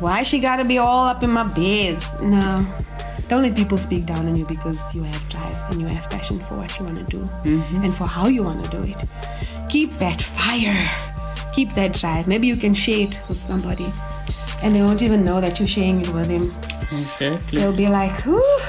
Why 0.00 0.22
she 0.22 0.38
gotta 0.38 0.64
be 0.64 0.78
all 0.78 1.04
up 1.04 1.22
in 1.22 1.30
my 1.30 1.44
biz?" 1.44 2.02
No, 2.22 2.66
don't 3.28 3.42
let 3.42 3.54
people 3.56 3.78
speak 3.78 4.06
down 4.06 4.26
on 4.28 4.34
you 4.36 4.44
because 4.44 4.78
you 4.94 5.02
have 5.04 5.28
and 5.70 5.80
you 5.80 5.86
have 5.86 6.08
passion 6.10 6.38
for 6.40 6.56
what 6.56 6.78
you 6.78 6.84
want 6.84 6.98
to 7.06 7.18
do 7.18 7.24
mm-hmm. 7.24 7.84
and 7.84 7.94
for 7.94 8.06
how 8.06 8.26
you 8.26 8.42
want 8.42 8.64
to 8.64 8.70
do 8.70 8.92
it. 8.92 8.96
Keep 9.68 9.92
that 9.98 10.20
fire. 10.20 10.90
Keep 11.54 11.74
that 11.74 11.92
drive. 11.92 12.26
Maybe 12.26 12.46
you 12.46 12.56
can 12.56 12.74
share 12.74 13.06
it 13.06 13.20
with 13.28 13.40
somebody, 13.46 13.86
and 14.62 14.74
they 14.74 14.82
won't 14.82 15.02
even 15.02 15.22
know 15.22 15.40
that 15.40 15.58
you're 15.58 15.68
sharing 15.68 16.00
it 16.00 16.08
with 16.08 16.28
them. 16.28 16.54
Exactly. 17.00 17.58
They'll 17.58 17.72
be 17.72 17.88
like, 17.88 18.12
"Whew, 18.24 18.60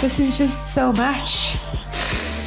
this 0.00 0.18
is 0.18 0.36
just 0.36 0.58
so 0.74 0.92
much, 0.92 1.56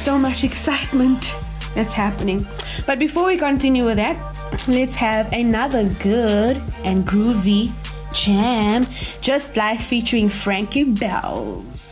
so 0.04 0.18
much 0.18 0.44
excitement 0.44 1.34
that's 1.74 1.92
happening." 1.94 2.46
But 2.86 2.98
before 2.98 3.26
we 3.26 3.38
continue 3.38 3.84
with 3.84 3.96
that, 3.96 4.16
let's 4.68 4.96
have 4.96 5.32
another 5.32 5.88
good 6.02 6.62
and 6.84 7.06
groovy 7.06 7.72
jam, 8.12 8.86
just 9.20 9.56
live 9.56 9.80
featuring 9.80 10.28
Frankie 10.28 10.84
Bells. 10.84 11.91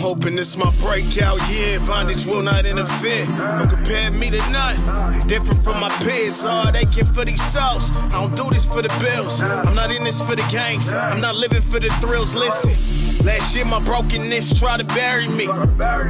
hoping 0.00 0.34
this 0.34 0.56
my 0.56 0.70
breakout 0.80 1.40
year. 1.50 1.78
Bondage 1.80 2.26
will 2.26 2.42
not 2.42 2.64
interfere. 2.64 3.26
Don't 3.26 3.68
compare 3.68 4.10
me 4.10 4.30
to 4.30 4.38
none. 4.50 5.26
Different 5.26 5.62
from 5.62 5.78
my 5.78 5.90
peers. 6.02 6.40
Hard 6.42 6.76
aching 6.76 7.04
for 7.04 7.24
these 7.24 7.42
souls. 7.52 7.90
I 7.92 8.12
don't 8.12 8.34
do 8.34 8.48
this 8.50 8.64
for 8.64 8.82
the 8.82 8.88
bills. 9.00 9.42
I'm 9.42 9.74
not 9.74 9.92
in 9.92 10.02
this 10.02 10.20
for 10.20 10.34
the 10.34 10.46
games. 10.50 10.90
I'm 10.90 11.20
not 11.20 11.36
living 11.36 11.62
for 11.62 11.78
the 11.78 11.90
thrills. 12.00 12.34
Listen. 12.34 12.74
Last 13.24 13.54
year 13.54 13.66
my 13.66 13.80
brokenness 13.84 14.58
tried 14.58 14.78
to 14.78 14.84
bury 14.84 15.28
me. 15.28 15.46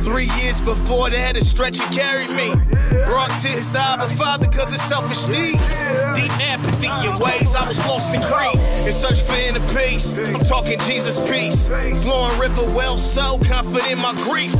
Three 0.02 0.30
years 0.40 0.60
before 0.60 1.10
they 1.10 1.18
had 1.18 1.34
to 1.34 1.44
stretch 1.44 1.80
and 1.80 1.92
carry 1.92 2.28
me. 2.28 2.54
Brought 2.90 3.30
tears 3.40 3.70
to 3.72 3.78
Abba 3.78 4.08
Father 4.10 4.46
cause 4.46 4.74
of 4.74 4.80
selfish 4.82 5.22
deeds. 5.24 5.80
Deep 6.14 6.32
apathy 6.40 6.90
in 7.06 7.18
ways 7.18 7.54
I 7.54 7.66
was 7.66 7.78
lost 7.86 8.12
in 8.12 8.20
creed. 8.22 8.58
In 8.86 8.92
search 8.92 9.20
for 9.22 9.34
inner 9.34 9.60
peace. 9.74 10.12
I'm 10.12 10.40
talking 10.40 10.78
Jesus 10.80 11.20
peace. 11.20 11.68
Flowing 12.02 12.38
river 12.38 12.64
well 12.74 12.98
so 12.98 13.38
confident 13.44 13.90
in 13.90 13.98
my 13.98 14.14
grief. 14.24 14.52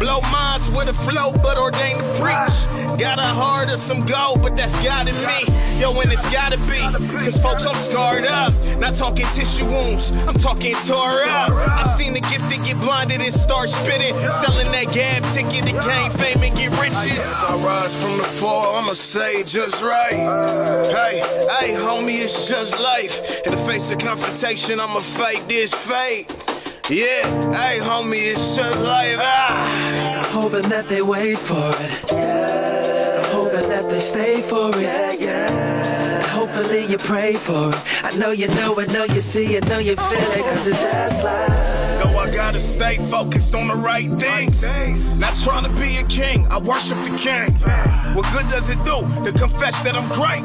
Blow 0.00 0.20
minds 0.32 0.70
with 0.70 0.88
a 0.88 0.94
flow 0.94 1.32
but 1.32 1.58
ordained 1.58 2.00
to 2.00 2.14
preach. 2.20 2.98
Got 2.98 3.18
a 3.18 3.22
heart 3.22 3.68
of 3.68 3.78
some 3.78 4.06
gold 4.06 4.40
but 4.42 4.56
that's 4.56 4.74
God 4.82 5.08
in 5.08 5.14
me. 5.16 5.64
Yo, 5.80 5.92
and 6.00 6.12
it's 6.12 6.22
gotta 6.30 6.56
be. 6.56 6.78
Cause 7.24 7.36
folks, 7.36 7.66
I'm 7.66 7.74
scarred 7.76 8.24
up. 8.24 8.54
Not 8.78 8.94
talking 8.94 9.26
tissue 9.34 9.66
wounds, 9.66 10.12
I'm 10.26 10.36
talking 10.36 10.74
tore 10.86 11.24
up. 11.24 11.52
I've 11.52 11.96
seen 11.96 12.12
the 12.14 12.20
gifted 12.20 12.64
get 12.64 12.80
blinded 12.80 13.20
and 13.20 13.34
start 13.34 13.68
spitting. 13.68 14.14
Selling 14.30 14.70
that 14.72 14.92
gab 14.92 15.22
ticket 15.34 15.64
to 15.66 15.72
gain 15.72 16.10
fame 16.12 16.42
and 16.42 16.56
get 16.56 16.70
riches. 16.80 17.24
I 17.74 17.82
rise 17.82 17.94
from 18.00 18.16
the 18.18 18.24
fall, 18.24 18.76
I'ma 18.76 18.92
say 18.92 19.42
just 19.42 19.82
right. 19.82 20.12
Hey, 20.12 21.18
hey, 21.58 21.74
homie, 21.74 22.20
it's 22.20 22.48
just 22.48 22.78
life. 22.78 23.44
In 23.44 23.50
the 23.50 23.62
face 23.66 23.90
of 23.90 23.98
confrontation, 23.98 24.78
I'ma 24.78 25.00
fight 25.00 25.48
this 25.48 25.74
fate. 25.74 26.30
Yeah, 26.88 27.22
hey, 27.52 27.80
homie, 27.80 28.32
it's 28.32 28.54
just 28.54 28.80
life. 28.84 29.16
Ah. 29.18 30.28
Hoping 30.32 30.68
that 30.68 30.88
they 30.88 31.02
wait 31.02 31.38
for 31.38 31.70
it. 31.80 32.12
Yeah. 32.12 33.26
Hoping 33.32 33.68
that 33.68 33.88
they 33.88 34.00
stay 34.00 34.40
for 34.42 34.68
it. 34.76 34.82
Yeah, 34.82 35.12
yeah. 35.12 36.22
Hopefully 36.28 36.86
you 36.86 36.98
pray 36.98 37.34
for 37.34 37.70
it. 37.70 38.04
I 38.04 38.16
know 38.16 38.30
you 38.30 38.48
know 38.48 38.78
it, 38.78 38.92
know 38.92 39.04
you 39.04 39.20
see 39.20 39.56
it, 39.56 39.66
know 39.66 39.78
you 39.78 39.96
feel 39.96 40.32
it, 40.38 40.44
cause 40.44 40.68
it's 40.68 40.80
just 40.80 41.24
like. 41.24 41.73
No, 42.04 42.18
I 42.18 42.30
gotta 42.30 42.60
stay 42.60 42.98
focused 43.08 43.54
on 43.54 43.68
the 43.68 43.74
right 43.74 44.10
things. 44.10 44.62
Not 45.18 45.34
trying 45.36 45.64
to 45.64 45.80
be 45.80 45.96
a 45.96 46.02
king, 46.04 46.46
I 46.48 46.58
worship 46.58 47.02
the 47.02 47.16
king. 47.16 47.58
What 48.14 48.30
good 48.32 48.46
does 48.48 48.70
it 48.70 48.78
do 48.84 49.02
to 49.24 49.32
confess 49.32 49.82
that 49.82 49.96
I'm 49.96 50.08
great? 50.10 50.42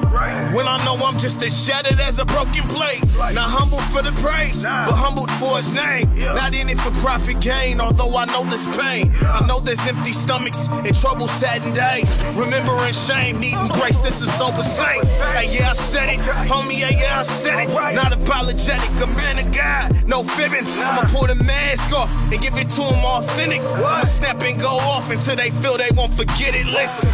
When 0.55 0.67
I 0.67 0.83
know 0.83 0.95
I'm 1.05 1.19
just 1.19 1.41
as 1.43 1.53
shattered 1.53 1.99
as 1.99 2.17
a 2.17 2.25
broken 2.25 2.63
plate. 2.67 3.03
Not 3.33 3.49
humble 3.49 3.77
for 3.93 4.01
the 4.01 4.11
praise, 4.23 4.63
but 4.63 4.93
humbled 4.93 5.29
for 5.33 5.57
his 5.57 5.71
name. 5.73 6.09
Not 6.17 6.55
in 6.55 6.67
it 6.69 6.79
for 6.79 6.89
profit 7.01 7.39
gain, 7.39 7.79
although 7.79 8.17
I 8.17 8.25
know 8.25 8.43
this 8.43 8.65
pain. 8.75 9.13
I 9.21 9.45
know 9.45 9.59
there's 9.59 9.85
empty 9.85 10.13
stomachs 10.13 10.67
and 10.67 10.95
trouble 10.97 11.27
saddened 11.27 11.75
days. 11.75 12.09
Remembering 12.33 12.93
shame, 12.93 13.39
needing 13.39 13.67
grace, 13.67 13.99
this 13.99 14.19
is 14.19 14.33
sober 14.33 14.63
saint. 14.63 15.05
Hey, 15.37 15.55
yeah, 15.55 15.69
I 15.69 15.73
said 15.73 16.09
it. 16.09 16.19
Homie, 16.49 16.79
yeah, 16.79 16.89
yeah, 16.89 17.19
I 17.19 17.23
said 17.23 17.69
it. 17.69 17.95
Not 17.95 18.13
apologetic, 18.13 18.89
a 18.99 19.07
man 19.07 19.37
of 19.37 19.53
God, 19.53 20.07
no 20.07 20.23
fibbing. 20.23 20.65
I'ma 20.81 21.03
pull 21.13 21.27
the 21.27 21.35
mask 21.35 21.93
off 21.93 22.09
and 22.31 22.41
give 22.41 22.57
it 22.57 22.69
to 22.71 22.81
them 22.81 23.05
authentic. 23.05 23.61
I'ma 23.61 24.05
snap 24.05 24.41
and 24.41 24.59
go 24.59 24.69
off 24.69 25.11
until 25.11 25.35
they 25.35 25.51
feel 25.61 25.77
they 25.77 25.91
won't 25.95 26.15
forget 26.15 26.55
it. 26.55 26.65
Listen, 26.65 27.09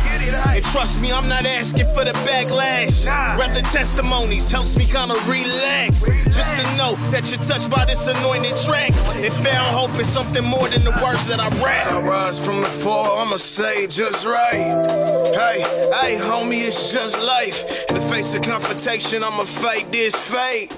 and 0.48 0.64
trust 0.66 1.00
me, 1.00 1.12
I'm 1.12 1.28
not 1.28 1.46
asking 1.46 1.86
for 1.94 2.04
the 2.04 2.14
backlash. 2.28 3.06
Rather, 3.06 3.62
testimonies 3.62 4.50
helps 4.50 4.76
me 4.76 4.86
kinda 4.86 5.16
relax. 5.28 6.06
Just 6.06 6.56
to 6.58 6.64
know 6.78 6.96
that 7.12 7.32
you're 7.32 7.44
touched 7.44 7.70
by 7.70 7.86
this 7.86 8.08
anointed 8.08 8.58
track 8.58 8.92
and 9.16 9.34
found 9.46 9.68
hope 9.76 9.98
in 9.98 10.06
something 10.06 10.44
more 10.44 10.68
than 10.68 10.84
the 10.84 10.92
words 11.04 11.28
that 11.28 11.40
I 11.40 11.50
rap. 11.64 11.88
I 11.88 12.00
rise 12.02 12.40
from 12.40 12.62
the 12.62 12.70
fall, 12.70 13.20
I'ma 13.20 13.38
say 13.38 13.88
just 13.88 14.26
right. 14.26 14.66
Hey, 15.34 15.62
hey, 16.00 16.18
homie, 16.18 16.62
it's 16.68 16.92
just 16.92 17.20
life. 17.20 17.66
In 17.90 17.96
the 17.96 18.08
face 18.08 18.34
of 18.34 18.42
confrontation, 18.42 19.24
I'ma 19.24 19.44
fight 19.44 19.92
this 19.92 20.16
fate. 20.16 20.72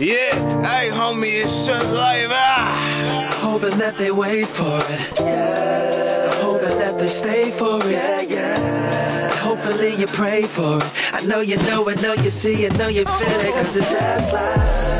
Yeah, 0.00 0.34
hey, 0.62 0.90
homie, 0.90 1.42
it's 1.42 1.66
just 1.66 1.92
life. 1.94 2.28
Ah. 2.30 3.38
Hoping 3.40 3.78
that 3.78 3.96
they 3.98 4.10
wait 4.10 4.48
for 4.48 4.78
it. 4.88 5.20
Yeah. 5.20 6.01
Hoping 7.12 7.30
that 7.30 7.36
they 7.36 7.50
stay 7.50 7.50
for 7.50 7.86
it. 7.86 7.92
Yeah, 7.92 8.20
yeah. 8.22 9.28
Hopefully 9.36 9.94
you 9.94 10.06
pray 10.06 10.42
for 10.44 10.78
it. 10.78 10.90
I 11.12 11.20
know 11.24 11.40
you 11.40 11.56
know 11.58 11.88
it, 11.88 12.00
know 12.00 12.14
you 12.14 12.30
see 12.30 12.64
it, 12.64 12.76
know 12.76 12.88
you 12.88 13.04
feel 13.04 13.40
it, 13.40 13.54
cause 13.54 13.76
it's 13.76 13.90
just 13.90 14.32
like. 14.32 14.91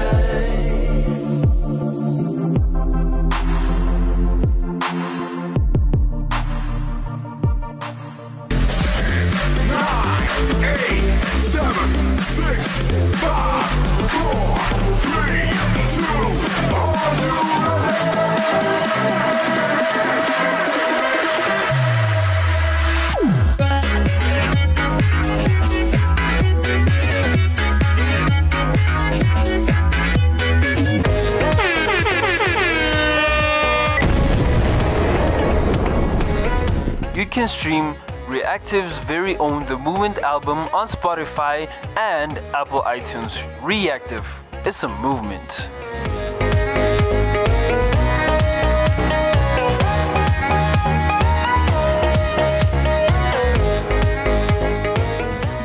Can 37.42 37.48
stream 37.48 37.94
Reactive's 38.28 38.96
very 39.00 39.36
own 39.38 39.66
The 39.66 39.76
Movement 39.76 40.18
album 40.18 40.58
on 40.72 40.86
Spotify 40.86 41.68
and 41.96 42.38
Apple 42.54 42.82
iTunes. 42.82 43.32
Reactive 43.64 44.24
is 44.64 44.84
a 44.84 44.88
movement. 45.00 45.66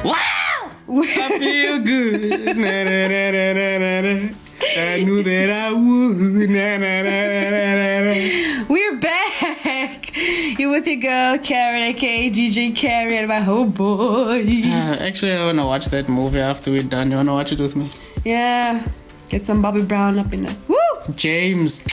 Wow! 0.03 0.71
I 0.89 1.37
feel 1.37 1.77
good. 1.77 2.57
Na, 2.57 2.83
na, 2.85 3.07
na. 3.07 3.37
I 4.77 5.03
knew 5.03 5.21
that 5.21 5.49
I 5.51 5.73
would. 5.73 6.49
Na, 6.49 6.77
na, 6.77 7.01
na, 7.03 7.17
na, 7.33 7.49
na, 7.51 7.75
na, 7.75 8.01
na. 8.01 8.65
We're 8.67 8.99
back. 8.99 10.17
You're 10.57 10.66
with 10.77 10.85
your 10.85 10.97
girl 10.97 11.39
Karen, 11.39 11.81
aka 11.81 12.29
DJ 12.29 12.75
Karen, 12.75 13.13
and 13.13 13.27
my 13.27 13.39
whole 13.39 13.65
boy. 13.65 14.43
Uh, 14.45 14.97
actually, 14.99 15.33
I 15.33 15.43
want 15.45 15.57
to 15.57 15.65
watch 15.65 15.85
that 15.87 16.07
movie 16.07 16.39
after 16.39 16.69
we're 16.69 16.83
done. 16.83 17.09
You 17.09 17.17
want 17.17 17.29
to 17.29 17.33
watch 17.33 17.51
it 17.51 17.59
with 17.59 17.75
me? 17.75 17.89
Yeah, 18.23 18.87
get 19.27 19.47
some 19.47 19.63
Bobby 19.63 19.81
Brown 19.81 20.19
up 20.19 20.31
in 20.33 20.43
there. 20.43 20.55
Woo! 20.67 20.77
James. 21.15 21.83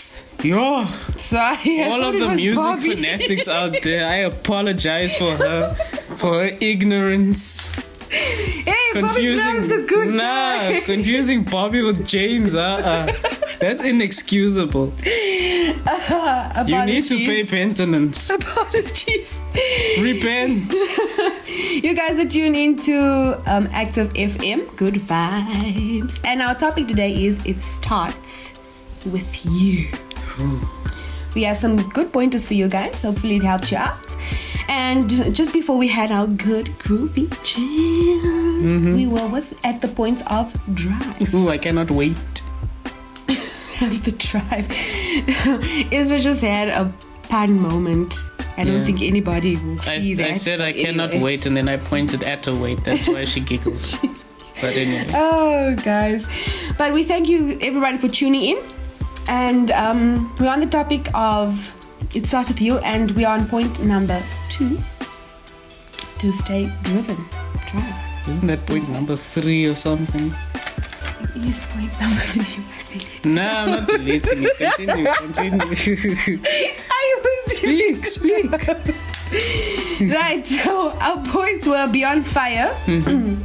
Yo, 0.42 0.84
Sorry, 1.16 1.82
I 1.82 1.88
all 1.88 2.04
of 2.04 2.12
the 2.12 2.28
music 2.36 2.56
Bobby. 2.56 2.90
fanatics 2.90 3.48
out 3.48 3.74
there, 3.82 4.06
I 4.06 4.16
apologize 4.16 5.16
for 5.16 5.34
her, 5.36 5.74
for 6.18 6.34
her 6.44 6.58
ignorance. 6.60 7.70
hey, 8.10 9.00
Bobby 9.00 9.34
Brown's 9.34 9.72
a 9.72 9.82
good 9.84 10.08
nah, 10.10 10.22
guy. 10.22 10.80
confusing 10.80 11.44
Bobby 11.44 11.80
with 11.80 12.06
James. 12.06 12.54
Uh, 12.54 12.60
uh 12.60 13.34
that's 13.60 13.80
inexcusable. 13.80 14.92
You 16.66 16.86
need 16.86 17.04
to 17.04 17.16
pay 17.18 17.44
penitence. 17.44 18.30
Apologies. 18.38 19.40
Repent. 20.00 20.72
You 21.74 21.92
guys 21.94 22.18
are 22.18 22.28
tuned 22.28 22.56
into 22.56 23.40
um, 23.46 23.68
Active 23.72 24.12
FM, 24.14 24.74
good 24.76 24.94
vibes. 24.94 26.18
And 26.24 26.40
our 26.40 26.54
topic 26.54 26.88
today 26.88 27.24
is 27.24 27.44
It 27.44 27.60
Starts 27.60 28.50
With 29.06 29.44
You. 29.44 29.88
We 31.34 31.42
have 31.42 31.58
some 31.58 31.76
good 31.90 32.12
pointers 32.12 32.46
for 32.46 32.54
you 32.54 32.68
guys. 32.68 33.02
Hopefully, 33.02 33.36
it 33.36 33.42
helps 33.42 33.70
you 33.70 33.78
out. 33.78 33.98
And 34.68 35.10
just 35.34 35.52
before 35.52 35.76
we 35.76 35.88
had 35.88 36.10
our 36.10 36.26
good 36.26 36.66
groovy 36.78 37.28
jam, 37.44 38.94
we 38.96 39.06
were 39.06 39.26
with 39.26 39.52
at 39.64 39.80
the 39.80 39.88
point 39.88 40.24
of 40.30 40.54
drive. 40.74 41.34
Ooh, 41.34 41.50
I 41.50 41.58
cannot 41.58 41.90
wait. 41.90 42.16
the 44.04 44.12
tribe. 44.12 44.70
Israel 45.92 46.20
just 46.20 46.40
had 46.40 46.68
a 46.68 46.92
pun 47.28 47.58
moment. 47.58 48.14
I 48.56 48.62
don't 48.64 48.78
Yeah. 48.78 48.84
think 48.84 49.02
anybody 49.02 49.56
will 49.56 49.80
I, 49.82 49.98
see 49.98 50.14
that. 50.14 50.28
I 50.28 50.32
said 50.32 50.60
I 50.60 50.72
cannot 50.72 51.10
Anyway. 51.10 51.24
wait, 51.24 51.46
and 51.46 51.56
then 51.56 51.68
I 51.68 51.76
pointed 51.76 52.22
at 52.22 52.46
her 52.46 52.54
weight. 52.54 52.84
That's 52.84 53.08
why 53.08 53.24
she 53.24 53.40
giggles. 53.40 53.96
But 54.60 54.76
anyway, 54.76 55.10
Oh, 55.12 55.74
guys. 55.84 56.24
But 56.78 56.92
we 56.94 57.02
thank 57.02 57.28
you, 57.28 57.58
everybody, 57.60 57.98
for 57.98 58.08
tuning 58.08 58.42
in. 58.56 58.58
And 59.28 59.72
um, 59.72 60.32
we're 60.38 60.48
on 60.48 60.60
the 60.60 60.66
topic 60.66 61.08
of 61.12 61.74
it 62.14 62.26
starts 62.28 62.48
with 62.50 62.60
you, 62.62 62.78
and 62.78 63.10
we 63.12 63.24
are 63.24 63.36
on 63.36 63.48
point 63.48 63.82
number 63.82 64.22
two 64.48 64.78
to 66.20 66.32
stay 66.32 66.72
driven. 66.84 67.16
Drive. 67.66 68.28
isn't 68.28 68.46
that 68.46 68.64
point 68.66 68.88
number 68.88 69.16
three 69.16 69.66
or 69.66 69.74
something? 69.74 70.32
Use 71.34 71.60
point 71.60 72.00
number 72.00 72.20
three. 72.20 73.00
you. 73.00 73.30
No, 73.30 73.48
I'm 73.48 73.70
not 73.70 73.88
deleting 73.88 74.42
it. 74.44 74.56
Continue, 74.58 75.12
continue. 75.14 76.40
I 76.90 77.04
speak, 77.48 78.06
speak. 78.06 78.50
right, 80.14 80.46
so 80.46 80.90
our 81.00 81.16
boys 81.32 81.66
were 81.66 81.88
beyond 81.90 82.26
fire. 82.26 82.74
Mm-hmm. 82.86 83.42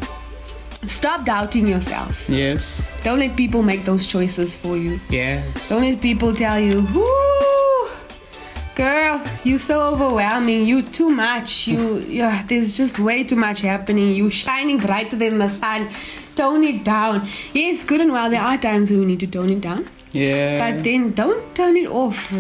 Stop 0.87 1.25
doubting 1.25 1.67
yourself. 1.67 2.27
Yes. 2.29 2.81
Don't 3.03 3.19
let 3.19 3.35
people 3.35 3.61
make 3.63 3.85
those 3.85 4.05
choices 4.05 4.55
for 4.55 4.77
you. 4.77 4.99
Yes. 5.09 5.69
Don't 5.69 5.83
let 5.83 6.01
people 6.01 6.33
tell 6.33 6.59
you, 6.59 6.81
whoo, 6.93 7.89
girl, 8.75 9.21
you're 9.43 9.59
so 9.59 9.81
overwhelming. 9.81 10.65
You 10.65 10.81
too 10.83 11.09
much. 11.09 11.67
You, 11.67 11.99
yeah, 11.99 12.43
there's 12.47 12.75
just 12.75 12.97
way 12.97 13.23
too 13.23 13.35
much 13.35 13.61
happening. 13.61 14.13
You 14.13 14.29
shining 14.29 14.79
brighter 14.79 15.17
than 15.17 15.37
the 15.37 15.49
sun. 15.49 15.89
Tone 16.39 16.63
it 16.63 16.85
down. 16.85 17.27
Yes, 17.53 17.83
good 17.83 17.99
and 17.99 18.13
well. 18.13 18.29
There 18.29 18.41
are 18.41 18.57
times 18.57 18.91
when 18.91 19.01
we 19.01 19.05
need 19.07 19.19
to 19.19 19.27
tone 19.27 19.49
it 19.49 19.61
down, 19.61 19.89
Yeah. 20.13 20.57
but 20.59 20.83
then 20.85 21.11
don't 21.11 21.53
turn 21.53 21.75
it 21.75 21.87
off. 21.87 22.33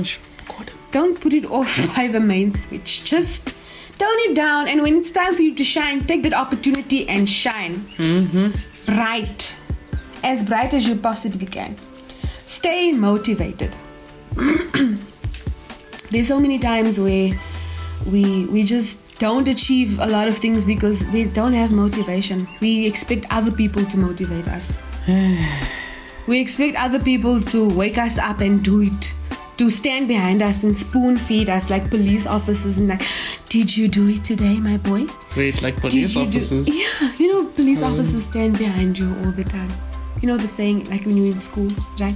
Don't 0.91 1.19
put 1.19 1.33
it 1.33 1.45
off 1.45 1.73
by 1.95 2.07
the 2.07 2.21
main 2.21 2.53
switch. 2.53 3.03
Just 3.03 3.55
tone 3.97 4.21
it 4.27 4.35
down. 4.35 4.69
And 4.69 4.81
when 4.81 4.95
it's 4.99 5.11
time 5.11 5.35
for 5.35 5.41
you 5.41 5.53
to 5.53 5.63
shine, 5.65 6.05
take 6.05 6.23
that 6.23 6.33
opportunity 6.33 7.09
and 7.09 7.29
shine 7.29 7.85
mm-hmm. 7.97 8.51
bright, 8.85 9.55
as 10.23 10.43
bright 10.43 10.73
as 10.73 10.87
you 10.87 10.95
possibly 10.95 11.45
can. 11.45 11.75
Stay 12.45 12.93
motivated. 12.93 13.73
There's 16.11 16.27
so 16.27 16.39
many 16.39 16.57
times 16.57 16.99
where 16.99 17.37
we 18.05 18.45
we 18.45 18.63
just 18.63 18.98
don't 19.19 19.47
achieve 19.47 19.99
a 19.99 20.05
lot 20.07 20.27
of 20.27 20.37
things 20.37 20.65
because 20.65 21.03
we 21.13 21.25
don't 21.25 21.53
have 21.53 21.71
motivation. 21.71 22.47
We 22.61 22.87
expect 22.87 23.25
other 23.29 23.51
people 23.51 23.85
to 23.85 23.97
motivate 23.97 24.47
us. 24.47 24.77
we 26.27 26.39
expect 26.39 26.75
other 26.77 26.99
people 26.99 27.41
to 27.41 27.67
wake 27.69 27.97
us 27.97 28.17
up 28.17 28.39
and 28.41 28.63
do 28.63 28.81
it. 28.81 29.13
To 29.57 29.69
stand 29.69 30.07
behind 30.07 30.41
us 30.41 30.63
and 30.63 30.77
spoon 30.77 31.17
feed 31.17 31.49
us 31.49 31.69
like 31.69 31.89
police 31.89 32.25
officers 32.25 32.79
and 32.79 32.87
like, 32.87 33.01
did 33.49 33.75
you 33.75 33.89
do 33.89 34.07
it 34.07 34.23
today, 34.23 34.57
my 34.57 34.77
boy? 34.77 35.05
Wait, 35.35 35.61
like 35.61 35.75
police 35.81 36.15
you 36.15 36.21
do- 36.23 36.27
officers. 36.29 36.65
yeah, 36.67 37.13
you 37.17 37.27
know, 37.27 37.49
police 37.51 37.79
Mm. 37.79 37.91
officers 37.91 38.23
stand 38.23 38.57
behind 38.57 38.97
you 38.97 39.13
all 39.25 39.31
the 39.33 39.43
time. 39.43 39.69
You 40.21 40.27
know 40.29 40.37
the 40.37 40.47
saying, 40.47 40.89
like 40.89 41.05
when 41.05 41.17
you're 41.17 41.25
in 41.33 41.39
school, 41.41 41.67
right? 41.99 42.15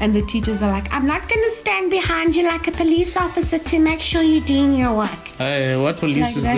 And 0.00 0.14
the 0.14 0.22
teachers 0.22 0.60
are 0.62 0.70
like, 0.70 0.92
I'm 0.92 1.06
not 1.06 1.26
gonna 1.28 1.50
stand 1.56 1.90
behind 1.90 2.36
you 2.36 2.44
like 2.44 2.66
a 2.68 2.72
police 2.72 3.16
officer 3.16 3.58
to 3.58 3.78
make 3.78 3.98
sure 4.00 4.22
you're 4.22 4.44
doing 4.44 4.74
your 4.74 4.94
work. 4.94 5.08
Hey, 5.38 5.76
what 5.76 5.96
police 5.96 6.18
like 6.18 6.36
is 6.36 6.42
that. 6.42 6.56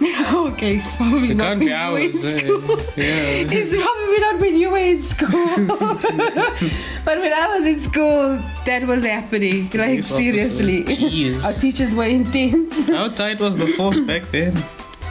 this? 0.00 0.32
okay, 0.34 0.76
it's 0.76 0.96
probably 0.96 1.30
It 1.32 1.34
not 1.36 1.58
can't 1.58 1.58
when 1.58 1.58
be 1.58 1.66
you 1.66 1.90
were 1.90 1.98
in 1.98 2.06
ours. 2.06 2.24
eh? 2.24 2.38
school. 2.38 2.76
Yeah. 2.96 3.56
It's 3.58 3.74
probably 3.74 4.18
not 4.20 4.40
when 4.40 4.56
you 4.56 4.70
were 4.70 4.78
in 4.78 5.02
school. 5.02 5.28
but 7.04 7.18
when 7.18 7.32
I 7.32 7.56
was 7.58 7.66
in 7.66 7.82
school, 7.82 8.40
that 8.64 8.86
was 8.86 9.02
happening. 9.04 9.64
Like, 9.64 9.72
Police 10.06 10.08
seriously. 10.08 11.34
Our 11.44 11.52
teachers 11.54 11.94
were 11.94 12.04
intense. 12.04 12.88
How 12.88 13.08
tight 13.08 13.40
was 13.40 13.56
the 13.56 13.66
force 13.74 14.00
back 14.00 14.30
then? 14.30 14.56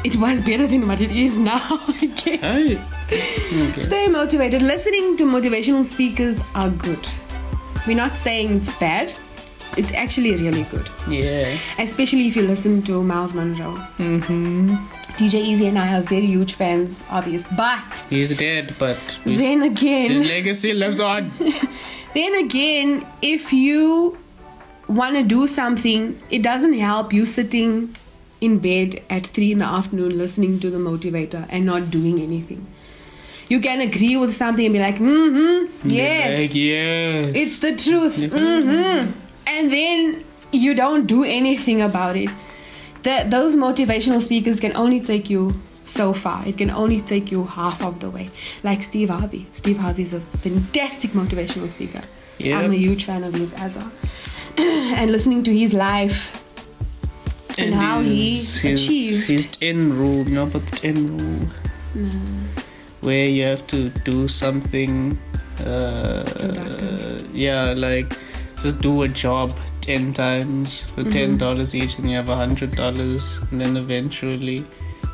It 0.03 0.15
was 0.17 0.39
better 0.41 0.67
than 0.67 0.87
what 0.87 1.01
it 1.01 1.11
is 1.11 1.37
now, 1.37 1.61
I 1.87 2.05
guess. 2.15 2.39
Hey. 2.41 2.81
Okay. 3.69 3.81
Stay 3.85 4.07
motivated. 4.07 4.61
Listening 4.61 5.17
to 5.17 5.23
motivational 5.25 5.85
speakers 5.85 6.37
are 6.53 6.69
good. 6.69 7.05
We're 7.87 7.95
not 7.95 8.17
saying 8.17 8.57
it's 8.57 8.75
bad. 8.77 9.13
It's 9.77 9.91
actually 9.93 10.31
really 10.35 10.63
good. 10.63 10.89
Yeah. 11.07 11.57
Especially 11.77 12.27
if 12.27 12.35
you 12.35 12.43
listen 12.43 12.81
to 12.83 13.03
Myles 13.03 13.33
Munroe. 13.33 13.75
Mm-hmm. 13.97 14.75
DJ 15.17 15.35
Easy 15.35 15.67
and 15.67 15.77
I 15.77 15.97
are 15.97 16.01
very 16.01 16.25
huge 16.25 16.53
fans, 16.53 16.99
obvious. 17.09 17.43
But 17.55 18.05
He's 18.09 18.35
dead, 18.35 18.75
but 18.79 18.97
then 19.25 19.61
again, 19.63 20.11
his 20.11 20.27
legacy 20.27 20.73
lives 20.73 20.99
on. 20.99 21.31
then 22.13 22.35
again, 22.35 23.05
if 23.21 23.53
you 23.53 24.17
want 24.87 25.15
to 25.15 25.23
do 25.23 25.47
something, 25.47 26.19
it 26.29 26.41
doesn't 26.41 26.73
help 26.73 27.13
you 27.13 27.25
sitting 27.25 27.95
in 28.41 28.59
bed 28.59 29.01
at 29.09 29.27
three 29.27 29.51
in 29.51 29.59
the 29.59 29.65
afternoon 29.65 30.17
listening 30.17 30.59
to 30.59 30.69
the 30.69 30.77
motivator 30.77 31.45
and 31.49 31.65
not 31.65 31.89
doing 31.89 32.19
anything. 32.19 32.67
You 33.47 33.59
can 33.59 33.81
agree 33.81 34.17
with 34.17 34.33
something 34.33 34.65
and 34.65 34.73
be 34.73 34.79
like, 34.79 34.95
mm-hmm, 34.95 35.89
yes, 35.89 36.39
Like, 36.41 36.55
yes. 36.55 37.35
it's 37.35 37.59
the 37.59 37.75
truth, 37.75 38.15
mm-hmm. 38.17 39.11
and 39.47 39.71
then 39.71 40.25
you 40.51 40.73
don't 40.73 41.05
do 41.05 41.23
anything 41.23 41.81
about 41.81 42.15
it. 42.15 42.29
The, 43.03 43.25
those 43.27 43.55
motivational 43.55 44.21
speakers 44.21 44.59
can 44.59 44.75
only 44.75 44.99
take 44.99 45.29
you 45.29 45.53
so 45.83 46.13
far. 46.13 46.45
It 46.47 46.57
can 46.57 46.71
only 46.71 47.01
take 47.01 47.31
you 47.31 47.45
half 47.45 47.83
of 47.83 47.99
the 47.99 48.09
way. 48.09 48.31
Like 48.63 48.81
Steve 48.81 49.09
Harvey. 49.09 49.47
Steve 49.51 49.77
Harvey 49.77 50.01
is 50.01 50.13
a 50.13 50.19
fantastic 50.19 51.11
motivational 51.11 51.69
speaker. 51.69 52.01
Yep. 52.39 52.63
I'm 52.63 52.71
a 52.71 52.75
huge 52.75 53.05
fan 53.05 53.23
of 53.23 53.35
his 53.35 53.53
as 53.53 53.75
well. 53.75 53.91
and 54.57 55.11
listening 55.11 55.43
to 55.43 55.55
his 55.55 55.73
life 55.73 56.43
and, 57.57 57.73
how 57.73 57.99
he 57.99 58.37
his, 58.37 58.57
his, 58.57 58.83
achieved. 58.83 59.27
his 59.27 59.47
10 59.47 59.97
rule, 59.97 60.27
you 60.27 60.35
know 60.35 60.43
about 60.43 60.65
the 60.65 60.75
10 60.77 61.17
rule? 61.17 61.49
No. 61.93 62.64
Where 63.05 63.27
you 63.27 63.43
have 63.43 63.65
to 63.67 63.89
do 64.03 64.27
something, 64.27 65.17
uh, 65.65 66.23
yeah, 67.33 67.73
like 67.77 68.13
just 68.63 68.79
do 68.81 69.03
a 69.03 69.07
job 69.07 69.53
10 69.81 70.13
times 70.13 70.81
for 70.93 71.03
Mhm. 71.03 71.11
$10 71.11 71.75
each 71.75 71.97
and 71.99 72.09
you 72.09 72.15
have 72.15 72.29
$100 72.29 73.39
and 73.51 73.61
then 73.61 73.77
eventually 73.77 74.63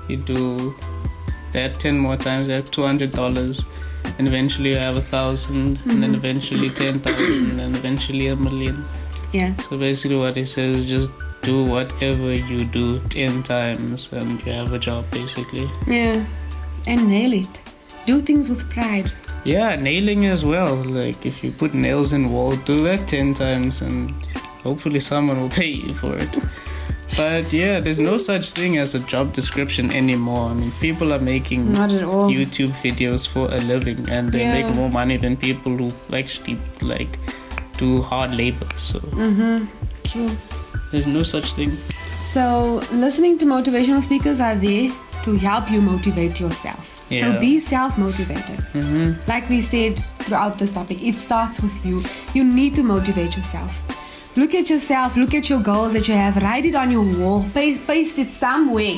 you 0.07 0.17
do 0.17 0.73
that 1.55 1.79
10 1.81 1.97
more 1.99 2.15
times 2.15 2.47
you 2.47 2.53
have 2.53 2.71
$200 2.71 3.65
and 4.17 4.27
eventually 4.29 4.69
you 4.69 4.77
have 4.77 4.95
a 4.95 5.01
1000 5.01 5.79
and 5.89 6.01
then 6.01 6.11
Mhm. 6.13 6.19
eventually 6.21 6.69
10000 6.69 7.49
and 7.49 7.59
then 7.59 7.75
eventually 7.75 8.27
a 8.27 8.35
million 8.37 8.85
Yeah. 9.33 9.51
so 9.69 9.77
basically 9.77 10.17
what 10.17 10.37
he 10.37 10.45
says 10.45 10.83
is 10.83 10.85
just 10.89 11.11
do 11.41 11.57
whatever 11.73 12.33
you 12.33 12.63
do 12.79 13.01
10 13.09 13.43
times 13.43 14.07
and 14.13 14.39
you 14.45 14.53
have 14.53 14.71
a 14.71 14.79
job 14.79 15.03
basically 15.11 15.67
Yeah. 15.87 16.23
And 16.87 17.07
nail 17.09 17.33
it. 17.33 17.61
Do 18.05 18.21
things 18.21 18.49
with 18.49 18.69
pride. 18.69 19.11
yeah 19.43 19.75
nailing 19.75 20.25
as 20.31 20.41
well 20.45 20.75
like 20.95 21.25
if 21.29 21.43
you 21.43 21.51
put 21.61 21.73
nails 21.73 22.11
in 22.17 22.25
wall 22.33 22.51
do 22.69 22.75
that 22.87 23.07
10 23.07 23.33
times 23.39 23.81
and 23.85 24.11
hopefully 24.65 24.99
someone 24.99 25.39
will 25.41 25.49
pay 25.61 25.69
you 25.85 25.93
for 26.01 26.11
it 26.25 26.37
but 27.17 27.51
yeah 27.59 27.79
there's 27.79 27.99
no 27.99 28.17
such 28.25 28.51
thing 28.59 28.77
as 28.83 28.93
a 28.99 29.01
job 29.13 29.33
description 29.39 29.89
anymore 30.01 30.43
i 30.51 30.53
mean 30.59 30.71
people 30.83 31.11
are 31.15 31.23
making 31.29 31.71
Not 31.71 31.89
at 31.99 32.03
all. 32.03 32.29
youtube 32.35 32.75
videos 32.83 33.27
for 33.33 33.47
a 33.59 33.59
living 33.71 34.07
and 34.19 34.31
they 34.37 34.43
Yeah. 34.45 34.53
make 34.61 34.75
more 34.81 34.91
money 34.99 35.17
than 35.25 35.35
people 35.47 35.75
who 35.81 35.89
actually 36.21 36.57
like 36.93 37.17
do 37.81 37.89
hard 38.13 38.35
labor 38.43 38.69
so 38.75 38.99
Mm-hmm. 38.99 39.65
True. 40.11 40.29
there's 40.91 41.07
no 41.17 41.23
such 41.33 41.53
thing 41.61 41.77
So, 42.33 42.43
listening 43.05 43.37
to 43.39 43.45
motivational 43.57 44.01
speakers 44.11 44.39
are 44.39 44.55
there 44.55 44.89
to 45.23 45.31
help 45.49 45.69
you 45.69 45.79
motivate 45.81 46.39
yourself. 46.39 46.97
So, 47.19 47.39
be 47.39 47.59
self 47.59 47.97
motivated. 47.97 48.57
mm-hmm. 48.73 49.29
Like 49.29 49.49
we 49.49 49.61
said 49.61 50.03
throughout 50.19 50.57
this 50.57 50.71
topic, 50.71 51.01
it 51.03 51.15
starts 51.15 51.59
with 51.61 51.85
you. 51.85 52.03
You 52.33 52.43
need 52.43 52.75
to 52.75 52.83
motivate 52.83 53.35
yourself. 53.35 53.75
Look 54.37 54.55
at 54.55 54.69
yourself, 54.69 55.17
look 55.17 55.33
at 55.33 55.49
your 55.49 55.59
goals 55.59 55.91
that 55.93 56.07
you 56.07 56.13
have, 56.15 56.37
write 56.37 56.63
it 56.65 56.73
on 56.73 56.89
your 56.89 57.03
wall, 57.19 57.45
paste, 57.53 57.85
paste 57.85 58.17
it 58.17 58.29
somewhere 58.35 58.97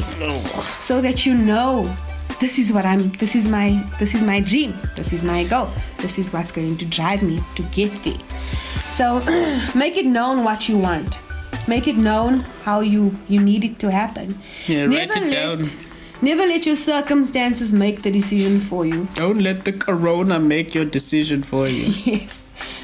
so 0.79 1.01
that 1.01 1.25
you 1.25 1.33
know 1.33 1.91
this 2.39 2.59
is 2.59 2.71
what 2.71 2.85
I'm 2.85 3.09
this 3.13 3.35
is 3.35 3.47
my 3.47 3.83
this 3.99 4.13
is 4.13 4.21
my 4.21 4.39
dream, 4.41 4.75
this 4.95 5.11
is 5.11 5.23
my 5.23 5.43
goal, 5.45 5.69
this 5.97 6.19
is 6.19 6.31
what's 6.31 6.51
going 6.51 6.77
to 6.77 6.85
drive 6.85 7.23
me 7.23 7.41
to 7.55 7.63
get 7.63 7.91
there. 8.03 8.19
So 8.91 9.21
make 9.75 9.97
it 9.97 10.05
known 10.05 10.43
what 10.43 10.69
you 10.69 10.77
want. 10.77 11.17
Make 11.67 11.87
it 11.87 11.95
known 11.97 12.41
how 12.63 12.81
you 12.81 13.17
you 13.27 13.39
need 13.41 13.63
it 13.63 13.79
to 13.79 13.89
happen. 13.89 14.37
yeah 14.67 14.81
write 14.83 15.09
Never 15.09 15.17
it 15.17 15.23
let- 15.31 15.33
down 15.33 15.61
Never 16.23 16.45
let 16.45 16.65
your 16.65 16.77
circumstances 16.77 17.73
make 17.73 18.01
the 18.01 18.09
decision 18.09 18.61
for 18.61 18.85
you. 18.85 19.09
Don't 19.15 19.41
let 19.41 19.65
the 19.65 19.73
corona 19.73 20.39
make 20.39 20.73
your 20.73 20.85
decision 20.85 21.43
for 21.43 21.67
you. 21.67 21.91
Yes. 22.05 22.39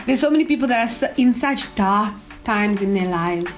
There's 0.06 0.20
so 0.20 0.30
many 0.30 0.44
people 0.44 0.68
that 0.68 1.02
are 1.02 1.14
in 1.16 1.34
such 1.34 1.74
dark 1.76 2.14
times 2.44 2.82
in 2.82 2.94
their 2.94 3.08
lives 3.08 3.54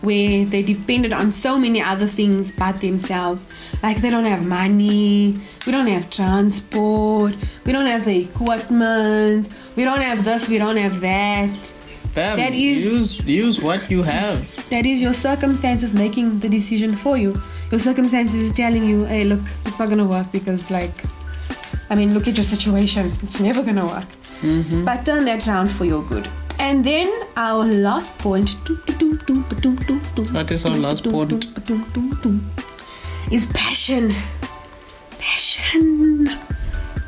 where 0.00 0.46
they 0.46 0.62
depended 0.62 1.12
on 1.12 1.32
so 1.32 1.58
many 1.58 1.82
other 1.82 2.06
things 2.06 2.52
but 2.52 2.80
themselves. 2.80 3.42
Like 3.82 3.98
they 3.98 4.08
don't 4.08 4.24
have 4.24 4.46
money, 4.46 5.38
we 5.66 5.72
don't 5.72 5.88
have 5.88 6.08
transport, 6.08 7.34
we 7.66 7.72
don't 7.72 7.84
have 7.84 8.06
the 8.06 8.22
equipment, 8.22 9.46
we 9.76 9.84
don't 9.84 10.00
have 10.00 10.24
this, 10.24 10.48
we 10.48 10.56
don't 10.56 10.78
have 10.78 11.02
that. 11.02 11.72
Damn, 12.18 12.36
That 12.38 12.54
is- 12.54 12.84
use 12.84 13.12
use 13.26 13.60
what 13.68 13.90
you 13.90 14.02
have. 14.02 14.38
That 14.70 14.86
is 14.92 15.02
your 15.06 15.12
circumstances 15.14 15.92
making 15.94 16.40
the 16.44 16.48
decision 16.54 16.96
for 17.04 17.16
you. 17.24 17.30
Your 17.70 17.78
circumstances 17.84 18.40
is 18.46 18.52
telling 18.60 18.84
you, 18.90 19.04
hey, 19.04 19.24
look, 19.24 19.40
it's 19.66 19.78
not 19.78 19.88
gonna 19.90 20.06
work 20.16 20.32
because, 20.32 20.70
like, 20.70 21.04
I 21.90 21.94
mean, 22.00 22.14
look 22.14 22.26
at 22.32 22.36
your 22.40 22.44
situation. 22.48 23.12
It's 23.22 23.38
never 23.40 23.62
gonna 23.62 23.86
work. 23.86 24.08
Mm-hmm. 24.42 24.84
But 24.84 25.04
turn 25.10 25.24
that 25.26 25.46
around 25.46 25.70
for 25.78 25.84
your 25.84 26.02
good. 26.02 26.28
And 26.58 26.84
then 26.84 27.08
our 27.36 27.64
last 27.64 28.18
point 28.18 28.50
What 30.32 30.50
is 30.50 30.64
our 30.64 30.74
last 30.86 31.04
point? 31.04 31.46
is 33.30 33.46
passion. 33.46 34.12
Passion. 35.20 36.28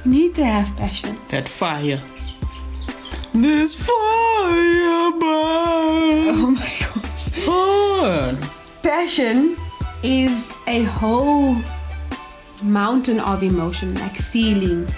You 0.05 0.11
need 0.11 0.35
to 0.37 0.45
have 0.45 0.77
passion. 0.77 1.19
That 1.29 1.49
fire. 1.49 2.01
This 3.33 3.75
fire 3.75 5.11
burn. 5.13 6.29
Oh 6.33 6.51
my 6.51 6.77
gosh. 6.81 7.47
Oh. 7.47 8.37
passion 8.83 9.57
is 10.03 10.33
a 10.67 10.83
whole 10.83 11.57
mountain 12.63 13.21
of 13.21 13.43
emotion, 13.43 13.95
like 13.95 14.17
feeling, 14.17 14.89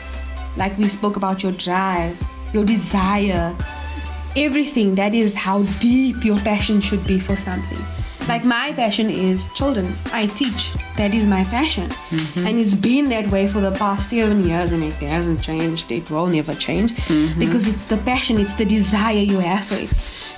like 0.56 0.76
we 0.78 0.88
spoke 0.88 1.16
about 1.16 1.42
your 1.42 1.52
drive, 1.52 2.16
your 2.54 2.64
desire, 2.64 3.54
everything. 4.34 4.94
That 4.94 5.14
is 5.14 5.34
how 5.34 5.64
deep 5.80 6.24
your 6.24 6.38
passion 6.38 6.80
should 6.80 7.06
be 7.06 7.20
for 7.20 7.36
something. 7.36 7.84
Like 8.28 8.44
my 8.44 8.72
passion 8.72 9.10
is 9.10 9.48
children. 9.50 9.94
I 10.12 10.26
teach. 10.26 10.72
That 10.96 11.12
is 11.12 11.26
my 11.26 11.44
passion. 11.44 11.90
Mm-hmm. 11.90 12.46
And 12.46 12.58
it's 12.58 12.74
been 12.74 13.08
that 13.08 13.28
way 13.30 13.48
for 13.48 13.60
the 13.60 13.72
past 13.72 14.10
seven 14.10 14.46
years 14.48 14.72
and 14.72 14.82
it 14.82 14.92
hasn't 14.94 15.42
changed. 15.42 15.90
It 15.90 16.10
will 16.10 16.26
never 16.26 16.54
change 16.54 16.92
mm-hmm. 16.92 17.38
because 17.38 17.66
it's 17.66 17.84
the 17.86 17.98
passion, 17.98 18.38
it's 18.38 18.54
the 18.54 18.64
desire 18.64 19.18
you 19.18 19.40
have 19.40 19.66
for 19.66 19.74
it. 19.74 19.92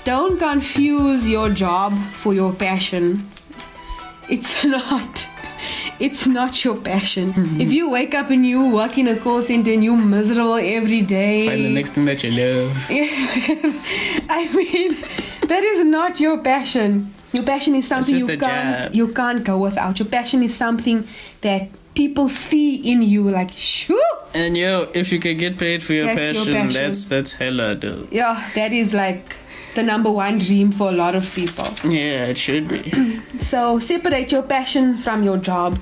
Don't 0.05 0.39
confuse 0.39 1.29
your 1.29 1.49
job 1.51 1.97
for 2.15 2.35
your 2.35 2.53
passion. 2.53 3.29
It's 4.29 4.65
not. 4.77 5.27
It's 6.01 6.27
not 6.27 6.65
your 6.65 6.77
passion. 6.77 7.33
Mm-hmm. 7.33 7.61
If 7.61 7.73
you 7.73 7.89
wake 7.89 8.15
up 8.15 8.31
and 8.31 8.45
you 8.45 8.69
work 8.69 8.99
in 8.99 9.09
a 9.09 9.17
call 9.17 9.43
center 9.43 9.73
and 9.73 9.85
you're 9.85 9.97
miserable 9.97 10.55
every 10.55 11.03
day, 11.03 11.49
Find 11.49 11.65
the 11.65 11.71
next 11.71 11.93
thing 11.93 12.05
that 12.07 12.25
you 12.25 12.31
love. 12.33 12.87
I 12.91 14.51
mean, 14.55 15.01
that 15.49 15.63
is 15.63 15.85
not 15.85 16.19
your 16.19 16.39
passion. 16.39 17.15
Your 17.35 17.45
passion 17.45 17.75
is 17.75 17.87
something 17.89 18.17
you 18.17 18.27
can't 18.27 18.85
job. 18.85 18.95
you 18.97 19.09
can't 19.09 19.45
go 19.45 19.59
without. 19.59 19.99
Your 19.99 20.09
passion 20.09 20.43
is 20.43 20.57
something 20.57 21.07
that 21.43 21.69
people 21.95 22.29
see 22.29 22.77
in 22.77 23.03
you, 23.03 23.29
like 23.29 23.51
shoo. 23.51 24.01
And 24.35 24.57
yo, 24.57 24.89
if 24.95 25.13
you 25.13 25.19
can 25.21 25.37
get 25.37 25.59
paid 25.59 25.83
for 25.83 25.93
your, 25.95 26.07
That's 26.07 26.21
your 26.21 26.45
passion, 26.45 26.55
passion. 26.55 26.83
that's 26.83 27.09
that's 27.09 27.33
hella 27.33 27.75
dope. 27.75 28.09
Yeah, 28.13 28.51
that 28.55 28.73
is 28.73 28.95
like 28.95 29.37
the 29.75 29.83
number 29.83 30.11
one 30.11 30.39
dream 30.39 30.71
for 30.73 30.89
a 30.89 30.93
lot 30.93 31.15
of 31.15 31.29
people. 31.35 31.67
Yeah, 31.85 32.27
it 32.27 32.37
should 32.39 32.69
be. 32.69 33.21
So 33.41 33.79
separate 33.79 34.33
your 34.33 34.43
passion 34.43 34.97
from 34.99 35.23
your 35.25 35.37
job. 35.37 35.79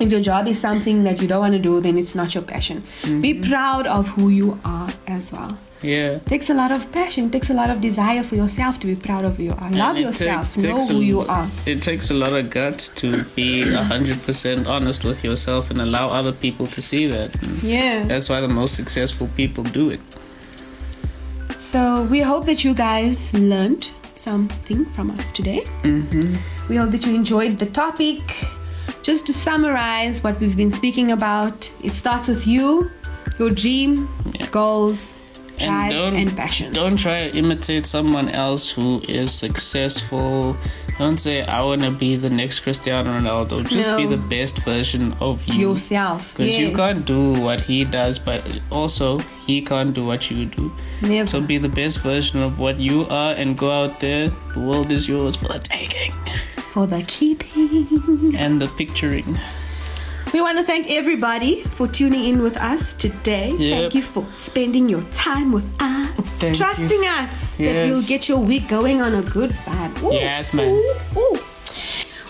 If 0.00 0.10
your 0.10 0.20
job 0.20 0.46
is 0.48 0.58
something 0.60 1.04
that 1.04 1.20
you 1.22 1.28
don't 1.28 1.40
want 1.40 1.52
to 1.54 1.58
do, 1.58 1.80
then 1.80 1.96
it's 1.98 2.14
not 2.14 2.34
your 2.34 2.42
passion. 2.42 2.82
Be 3.04 3.08
Mm-hmm. 3.34 3.50
proud 3.50 3.86
of 3.86 4.08
who 4.08 4.28
you 4.30 4.58
are 4.64 4.88
as 5.06 5.32
well. 5.32 5.56
Yeah. 5.82 6.18
takes 6.26 6.50
a 6.50 6.54
lot 6.54 6.70
of 6.72 6.92
passion, 6.92 7.30
takes 7.30 7.48
a 7.50 7.54
lot 7.54 7.70
of 7.70 7.80
desire 7.80 8.22
for 8.22 8.36
yourself 8.36 8.78
to 8.80 8.86
be 8.86 8.94
proud 8.96 9.24
of 9.24 9.40
you 9.40 9.52
are. 9.52 9.70
Love 9.70 9.96
yourself, 9.98 10.54
take- 10.54 10.70
know 10.76 10.86
who 10.86 11.00
a- 11.00 11.04
you 11.04 11.20
are. 11.22 11.48
It 11.64 11.80
takes 11.80 12.10
a 12.10 12.14
lot 12.14 12.32
of 12.34 12.50
guts 12.50 12.90
to 13.00 13.24
be 13.34 13.64
100% 13.64 14.66
honest 14.66 15.04
with 15.04 15.24
yourself 15.24 15.70
and 15.70 15.80
allow 15.80 16.10
other 16.10 16.32
people 16.32 16.66
to 16.66 16.82
see 16.82 17.06
that. 17.06 17.30
Yeah. 17.62 18.04
That's 18.04 18.28
why 18.28 18.40
the 18.42 18.48
most 18.48 18.74
successful 18.76 19.28
people 19.36 19.64
do 19.64 19.88
it. 19.90 20.00
So 21.58 22.02
we 22.10 22.20
hope 22.20 22.46
that 22.46 22.64
you 22.64 22.74
guys 22.74 23.32
learned 23.32 23.88
something 24.16 24.84
from 24.92 25.10
us 25.10 25.32
today. 25.32 25.64
Mm-hmm. 25.82 26.36
We 26.68 26.76
hope 26.76 26.90
that 26.90 27.06
you 27.06 27.14
enjoyed 27.14 27.58
the 27.58 27.66
topic. 27.66 28.20
Just 29.02 29.24
to 29.26 29.32
summarize 29.32 30.22
what 30.22 30.38
we've 30.40 30.56
been 30.56 30.72
speaking 30.72 31.10
about, 31.12 31.70
it 31.82 31.92
starts 31.94 32.28
with 32.28 32.46
you, 32.46 32.90
your 33.38 33.48
dream, 33.50 34.08
goals, 34.50 35.14
drive, 35.66 35.90
don't, 35.92 36.16
and 36.16 36.36
passion. 36.36 36.72
Don't 36.72 36.96
try 36.96 37.28
to 37.28 37.36
imitate 37.36 37.86
someone 37.86 38.28
else 38.28 38.70
who 38.70 39.02
is 39.08 39.32
successful. 39.32 40.56
Don't 40.98 41.16
say, 41.18 41.42
I 41.42 41.62
want 41.62 41.82
to 41.82 41.90
be 41.90 42.16
the 42.16 42.28
next 42.28 42.60
Cristiano 42.60 43.18
Ronaldo. 43.18 43.66
Just 43.66 43.96
be 43.96 44.04
the 44.06 44.18
best 44.18 44.58
version 44.58 45.14
of 45.20 45.42
you. 45.46 45.70
Yourself. 45.70 46.36
Because 46.36 46.58
you 46.58 46.74
can't 46.76 47.06
do 47.06 47.32
what 47.40 47.60
he 47.60 47.84
does, 47.84 48.18
but 48.18 48.44
also 48.70 49.18
he 49.46 49.62
can't 49.62 49.94
do 49.94 50.04
what 50.04 50.30
you 50.30 50.44
do. 50.44 50.70
Never. 51.00 51.26
So 51.26 51.40
be 51.40 51.56
the 51.56 51.70
best 51.70 52.00
version 52.00 52.40
of 52.42 52.58
what 52.58 52.78
you 52.78 53.06
are 53.06 53.32
and 53.32 53.56
go 53.56 53.70
out 53.70 54.00
there. 54.00 54.28
The 54.54 54.60
world 54.60 54.92
is 54.92 55.08
yours 55.08 55.36
for 55.36 55.48
the 55.48 55.58
taking 55.58 56.12
For 56.72 56.86
the 56.86 57.02
keeping. 57.02 58.34
and 58.36 58.60
the 58.60 58.68
picturing. 58.68 59.38
We 60.32 60.40
want 60.40 60.58
to 60.58 60.64
thank 60.64 60.90
everybody 60.90 61.64
for 61.64 61.88
tuning 61.88 62.24
in 62.24 62.40
with 62.42 62.56
us 62.56 62.94
today. 62.94 63.50
Yep. 63.50 63.80
Thank 63.80 63.94
you 63.96 64.02
for 64.02 64.24
spending 64.30 64.88
your 64.88 65.02
time 65.12 65.50
with 65.50 65.68
us, 65.80 66.10
Thank 66.38 66.56
trusting 66.56 67.02
you. 67.02 67.08
us 67.08 67.54
that 67.56 67.86
we'll 67.88 68.02
get 68.06 68.28
your 68.28 68.38
week 68.38 68.68
going 68.68 69.02
on 69.02 69.14
a 69.16 69.22
good 69.22 69.50
vibe. 69.50 70.02
Ooh, 70.04 70.12
Yes, 70.14 70.54
man. 70.54 70.68
ooh, 70.70 71.18
ooh. 71.18 71.36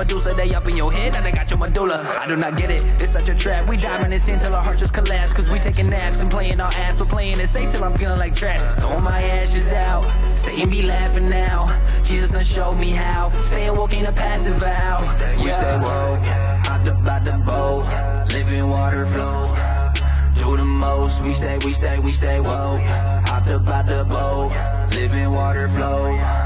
Medusa. 0.00 0.32
They 0.32 0.54
up 0.54 0.66
in 0.66 0.78
your 0.78 0.90
head, 0.90 1.14
and 1.14 1.26
they 1.26 1.30
got 1.30 1.50
your 1.50 1.58
medulla. 1.58 2.00
I 2.18 2.26
do 2.26 2.34
not 2.34 2.56
get 2.56 2.70
it, 2.70 2.82
it's 3.02 3.12
such 3.12 3.28
a 3.28 3.34
trap. 3.34 3.68
We 3.68 3.76
diving 3.76 4.10
this 4.10 4.28
in 4.28 4.38
till 4.38 4.54
our 4.54 4.64
hearts 4.64 4.80
just 4.80 4.94
collapse. 4.94 5.30
Cause 5.34 5.50
we 5.50 5.58
taking 5.58 5.90
naps 5.90 6.22
and 6.22 6.30
playing 6.30 6.58
our 6.58 6.72
ass. 6.72 6.98
We're 6.98 7.04
playing 7.04 7.38
it 7.38 7.48
safe 7.48 7.70
till 7.70 7.84
I'm 7.84 7.92
feeling 7.92 8.18
like 8.18 8.34
trash. 8.34 8.62
Throwing 8.76 9.04
my 9.04 9.20
ashes 9.22 9.70
out, 9.72 10.04
Satan 10.36 10.70
be 10.70 10.82
laughing 10.82 11.28
now. 11.28 11.68
Jesus 12.04 12.30
done 12.30 12.44
showed 12.44 12.76
me 12.76 12.90
how. 12.90 13.30
Staying 13.42 13.76
woke 13.76 13.92
ain't 13.92 14.08
a 14.08 14.12
passive 14.12 14.56
vow. 14.56 14.96
We 15.44 15.50
stay 15.50 15.76
woke, 15.84 16.24
hopped 16.64 16.86
up 16.88 17.04
by 17.04 17.18
the 17.18 17.36
boat, 17.44 17.84
living 18.32 18.68
water 18.70 19.04
flow. 19.04 19.54
Do 20.38 20.56
the 20.56 20.64
most, 20.64 21.20
we 21.22 21.34
stay, 21.34 21.58
we 21.62 21.74
stay, 21.74 21.98
we 21.98 22.12
stay 22.12 22.40
woke. 22.40 22.80
Hopped 23.28 23.48
up 23.48 23.66
by 23.66 23.82
the 23.82 24.04
boat, 24.04 24.50
living 24.94 25.30
water 25.30 25.68
flow. 25.68 26.39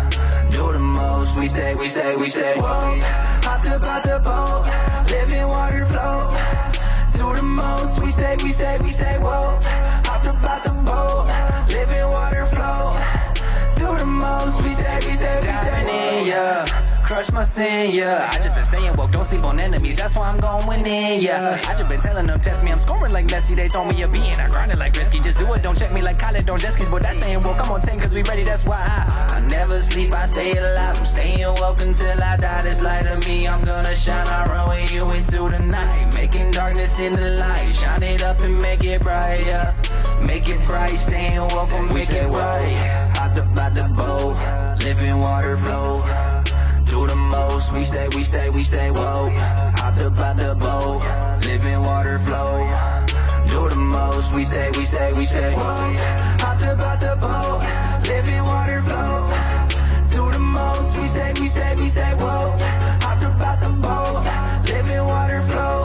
Do 0.54 0.72
the 0.72 0.78
most, 0.78 1.36
we 1.36 1.48
stay, 1.48 1.74
we 1.74 1.88
stay, 1.88 2.14
we 2.14 2.28
stay 2.28 2.54
woke. 2.56 3.02
Hopped 3.42 3.66
up 3.66 3.82
by 3.82 4.00
the 4.06 4.20
boat, 4.20 4.64
living 5.10 5.48
water 5.48 5.84
flow. 5.86 6.30
Do 7.18 7.34
the 7.34 7.42
most, 7.42 8.00
we 8.00 8.12
stay, 8.12 8.36
we 8.36 8.52
stay, 8.52 8.78
we 8.80 8.90
stay 8.90 9.18
woke. 9.18 9.64
Hopped 10.06 10.26
up 10.26 10.40
by 10.42 10.60
the 10.62 10.70
boat, 10.86 11.26
living 11.68 12.08
water 12.08 12.46
flow. 12.46 12.94
Do 13.80 13.98
the 13.98 14.06
most, 14.06 14.62
we 14.62 14.70
stay, 14.74 15.00
we 15.04 15.14
stay, 15.16 15.34
we 15.42 15.52
stay. 15.52 15.70
Diving 15.70 15.88
in, 15.88 16.26
yeah. 16.28 16.83
Crush 17.14 17.30
my 17.30 17.44
sin, 17.44 17.94
yeah. 17.94 18.28
I 18.32 18.38
just 18.38 18.54
been 18.56 18.64
staying 18.64 18.96
woke, 18.96 19.12
don't 19.12 19.24
sleep 19.24 19.44
on 19.44 19.60
enemies, 19.60 19.96
that's 19.96 20.16
why 20.16 20.28
I'm 20.28 20.40
going 20.40 20.84
in, 20.84 21.20
yeah. 21.22 21.62
I 21.64 21.78
just 21.78 21.88
been 21.88 22.00
telling 22.00 22.26
them, 22.26 22.40
test 22.40 22.64
me, 22.64 22.72
I'm 22.72 22.80
scoring 22.80 23.12
like 23.12 23.26
Messi, 23.28 23.54
they 23.54 23.68
throw 23.68 23.84
me 23.84 24.02
a 24.02 24.08
bean, 24.08 24.34
I 24.34 24.48
grinded 24.48 24.78
like 24.78 24.96
risky, 24.96 25.20
just 25.20 25.38
do 25.38 25.46
it, 25.54 25.62
don't 25.62 25.78
check 25.78 25.92
me 25.92 26.02
like 26.02 26.18
college, 26.18 26.44
don't 26.44 26.60
jet 26.60 26.72
skis, 26.72 26.88
but 26.88 27.02
that's 27.02 27.18
staying 27.18 27.40
woke, 27.42 27.60
I'm 27.60 27.70
on 27.70 27.82
10 27.82 28.00
cause 28.00 28.12
we 28.12 28.22
ready, 28.22 28.42
that's 28.42 28.64
why 28.66 28.80
I, 28.80 29.36
I 29.36 29.40
never 29.46 29.80
sleep, 29.80 30.12
I 30.12 30.26
stay 30.26 30.56
alive, 30.56 30.98
I'm 30.98 31.06
staying 31.06 31.54
woke 31.60 31.80
until 31.80 32.20
I 32.20 32.36
die, 32.36 32.62
this 32.62 32.82
light 32.82 33.06
of 33.06 33.24
me, 33.26 33.46
I'm 33.46 33.64
gonna 33.64 33.94
shine, 33.94 34.26
I 34.26 34.50
run 34.50 34.68
with 34.70 34.92
you 34.92 35.08
into 35.12 35.56
the 35.56 35.62
night, 35.62 36.14
making 36.14 36.50
darkness 36.50 36.98
in 36.98 37.12
the 37.12 37.30
light, 37.38 37.72
shine 37.74 38.02
it 38.02 38.22
up 38.22 38.40
and 38.40 38.60
make 38.60 38.82
it 38.82 39.00
bright, 39.00 39.46
yeah. 39.46 39.72
Make 40.20 40.48
it 40.48 40.64
bright, 40.66 40.96
staying 40.96 41.40
woke, 41.40 41.70
make 41.92 42.10
it 42.10 42.28
bright. 42.28 42.74
Hopped 43.16 43.36
up 43.36 43.56
out 43.56 43.74
the 43.74 43.84
boat, 43.94 44.80
living 44.82 45.18
water 45.18 45.56
flow. 45.58 46.33
Do 46.86 47.06
the 47.06 47.16
most, 47.16 47.72
we 47.72 47.84
stay, 47.84 48.08
we 48.08 48.22
stay, 48.22 48.50
we 48.50 48.64
stay 48.64 48.90
woke. 48.90 49.32
Hopped 49.80 49.98
up 49.98 50.18
out 50.18 50.36
the 50.36 50.54
boat, 50.54 51.02
living 51.44 51.80
water 51.80 52.18
flow. 52.18 52.68
Do 53.46 53.68
the 53.68 53.76
most, 53.76 54.34
we 54.34 54.44
stay, 54.44 54.70
we 54.76 54.84
stay, 54.84 55.12
we 55.12 55.24
stay 55.26 55.54
woke. 55.54 55.98
Hopped 56.40 56.62
up 56.62 56.80
out 56.80 57.00
the 57.00 57.16
boat, 57.20 57.60
living 58.06 58.44
water 58.44 58.82
flow. 58.82 59.28
Do 60.10 60.30
the 60.30 60.38
most, 60.38 60.96
we 60.96 61.08
stay, 61.08 61.32
we 61.40 61.48
stay, 61.48 61.74
we 61.76 61.88
stay 61.88 62.14
woke. 62.14 62.60
Hopped 63.04 63.22
up 63.22 63.40
out 63.40 63.60
the 63.60 63.68
boat, 63.68 64.24
living 64.68 65.04
water 65.04 65.42
flow. 65.42 65.83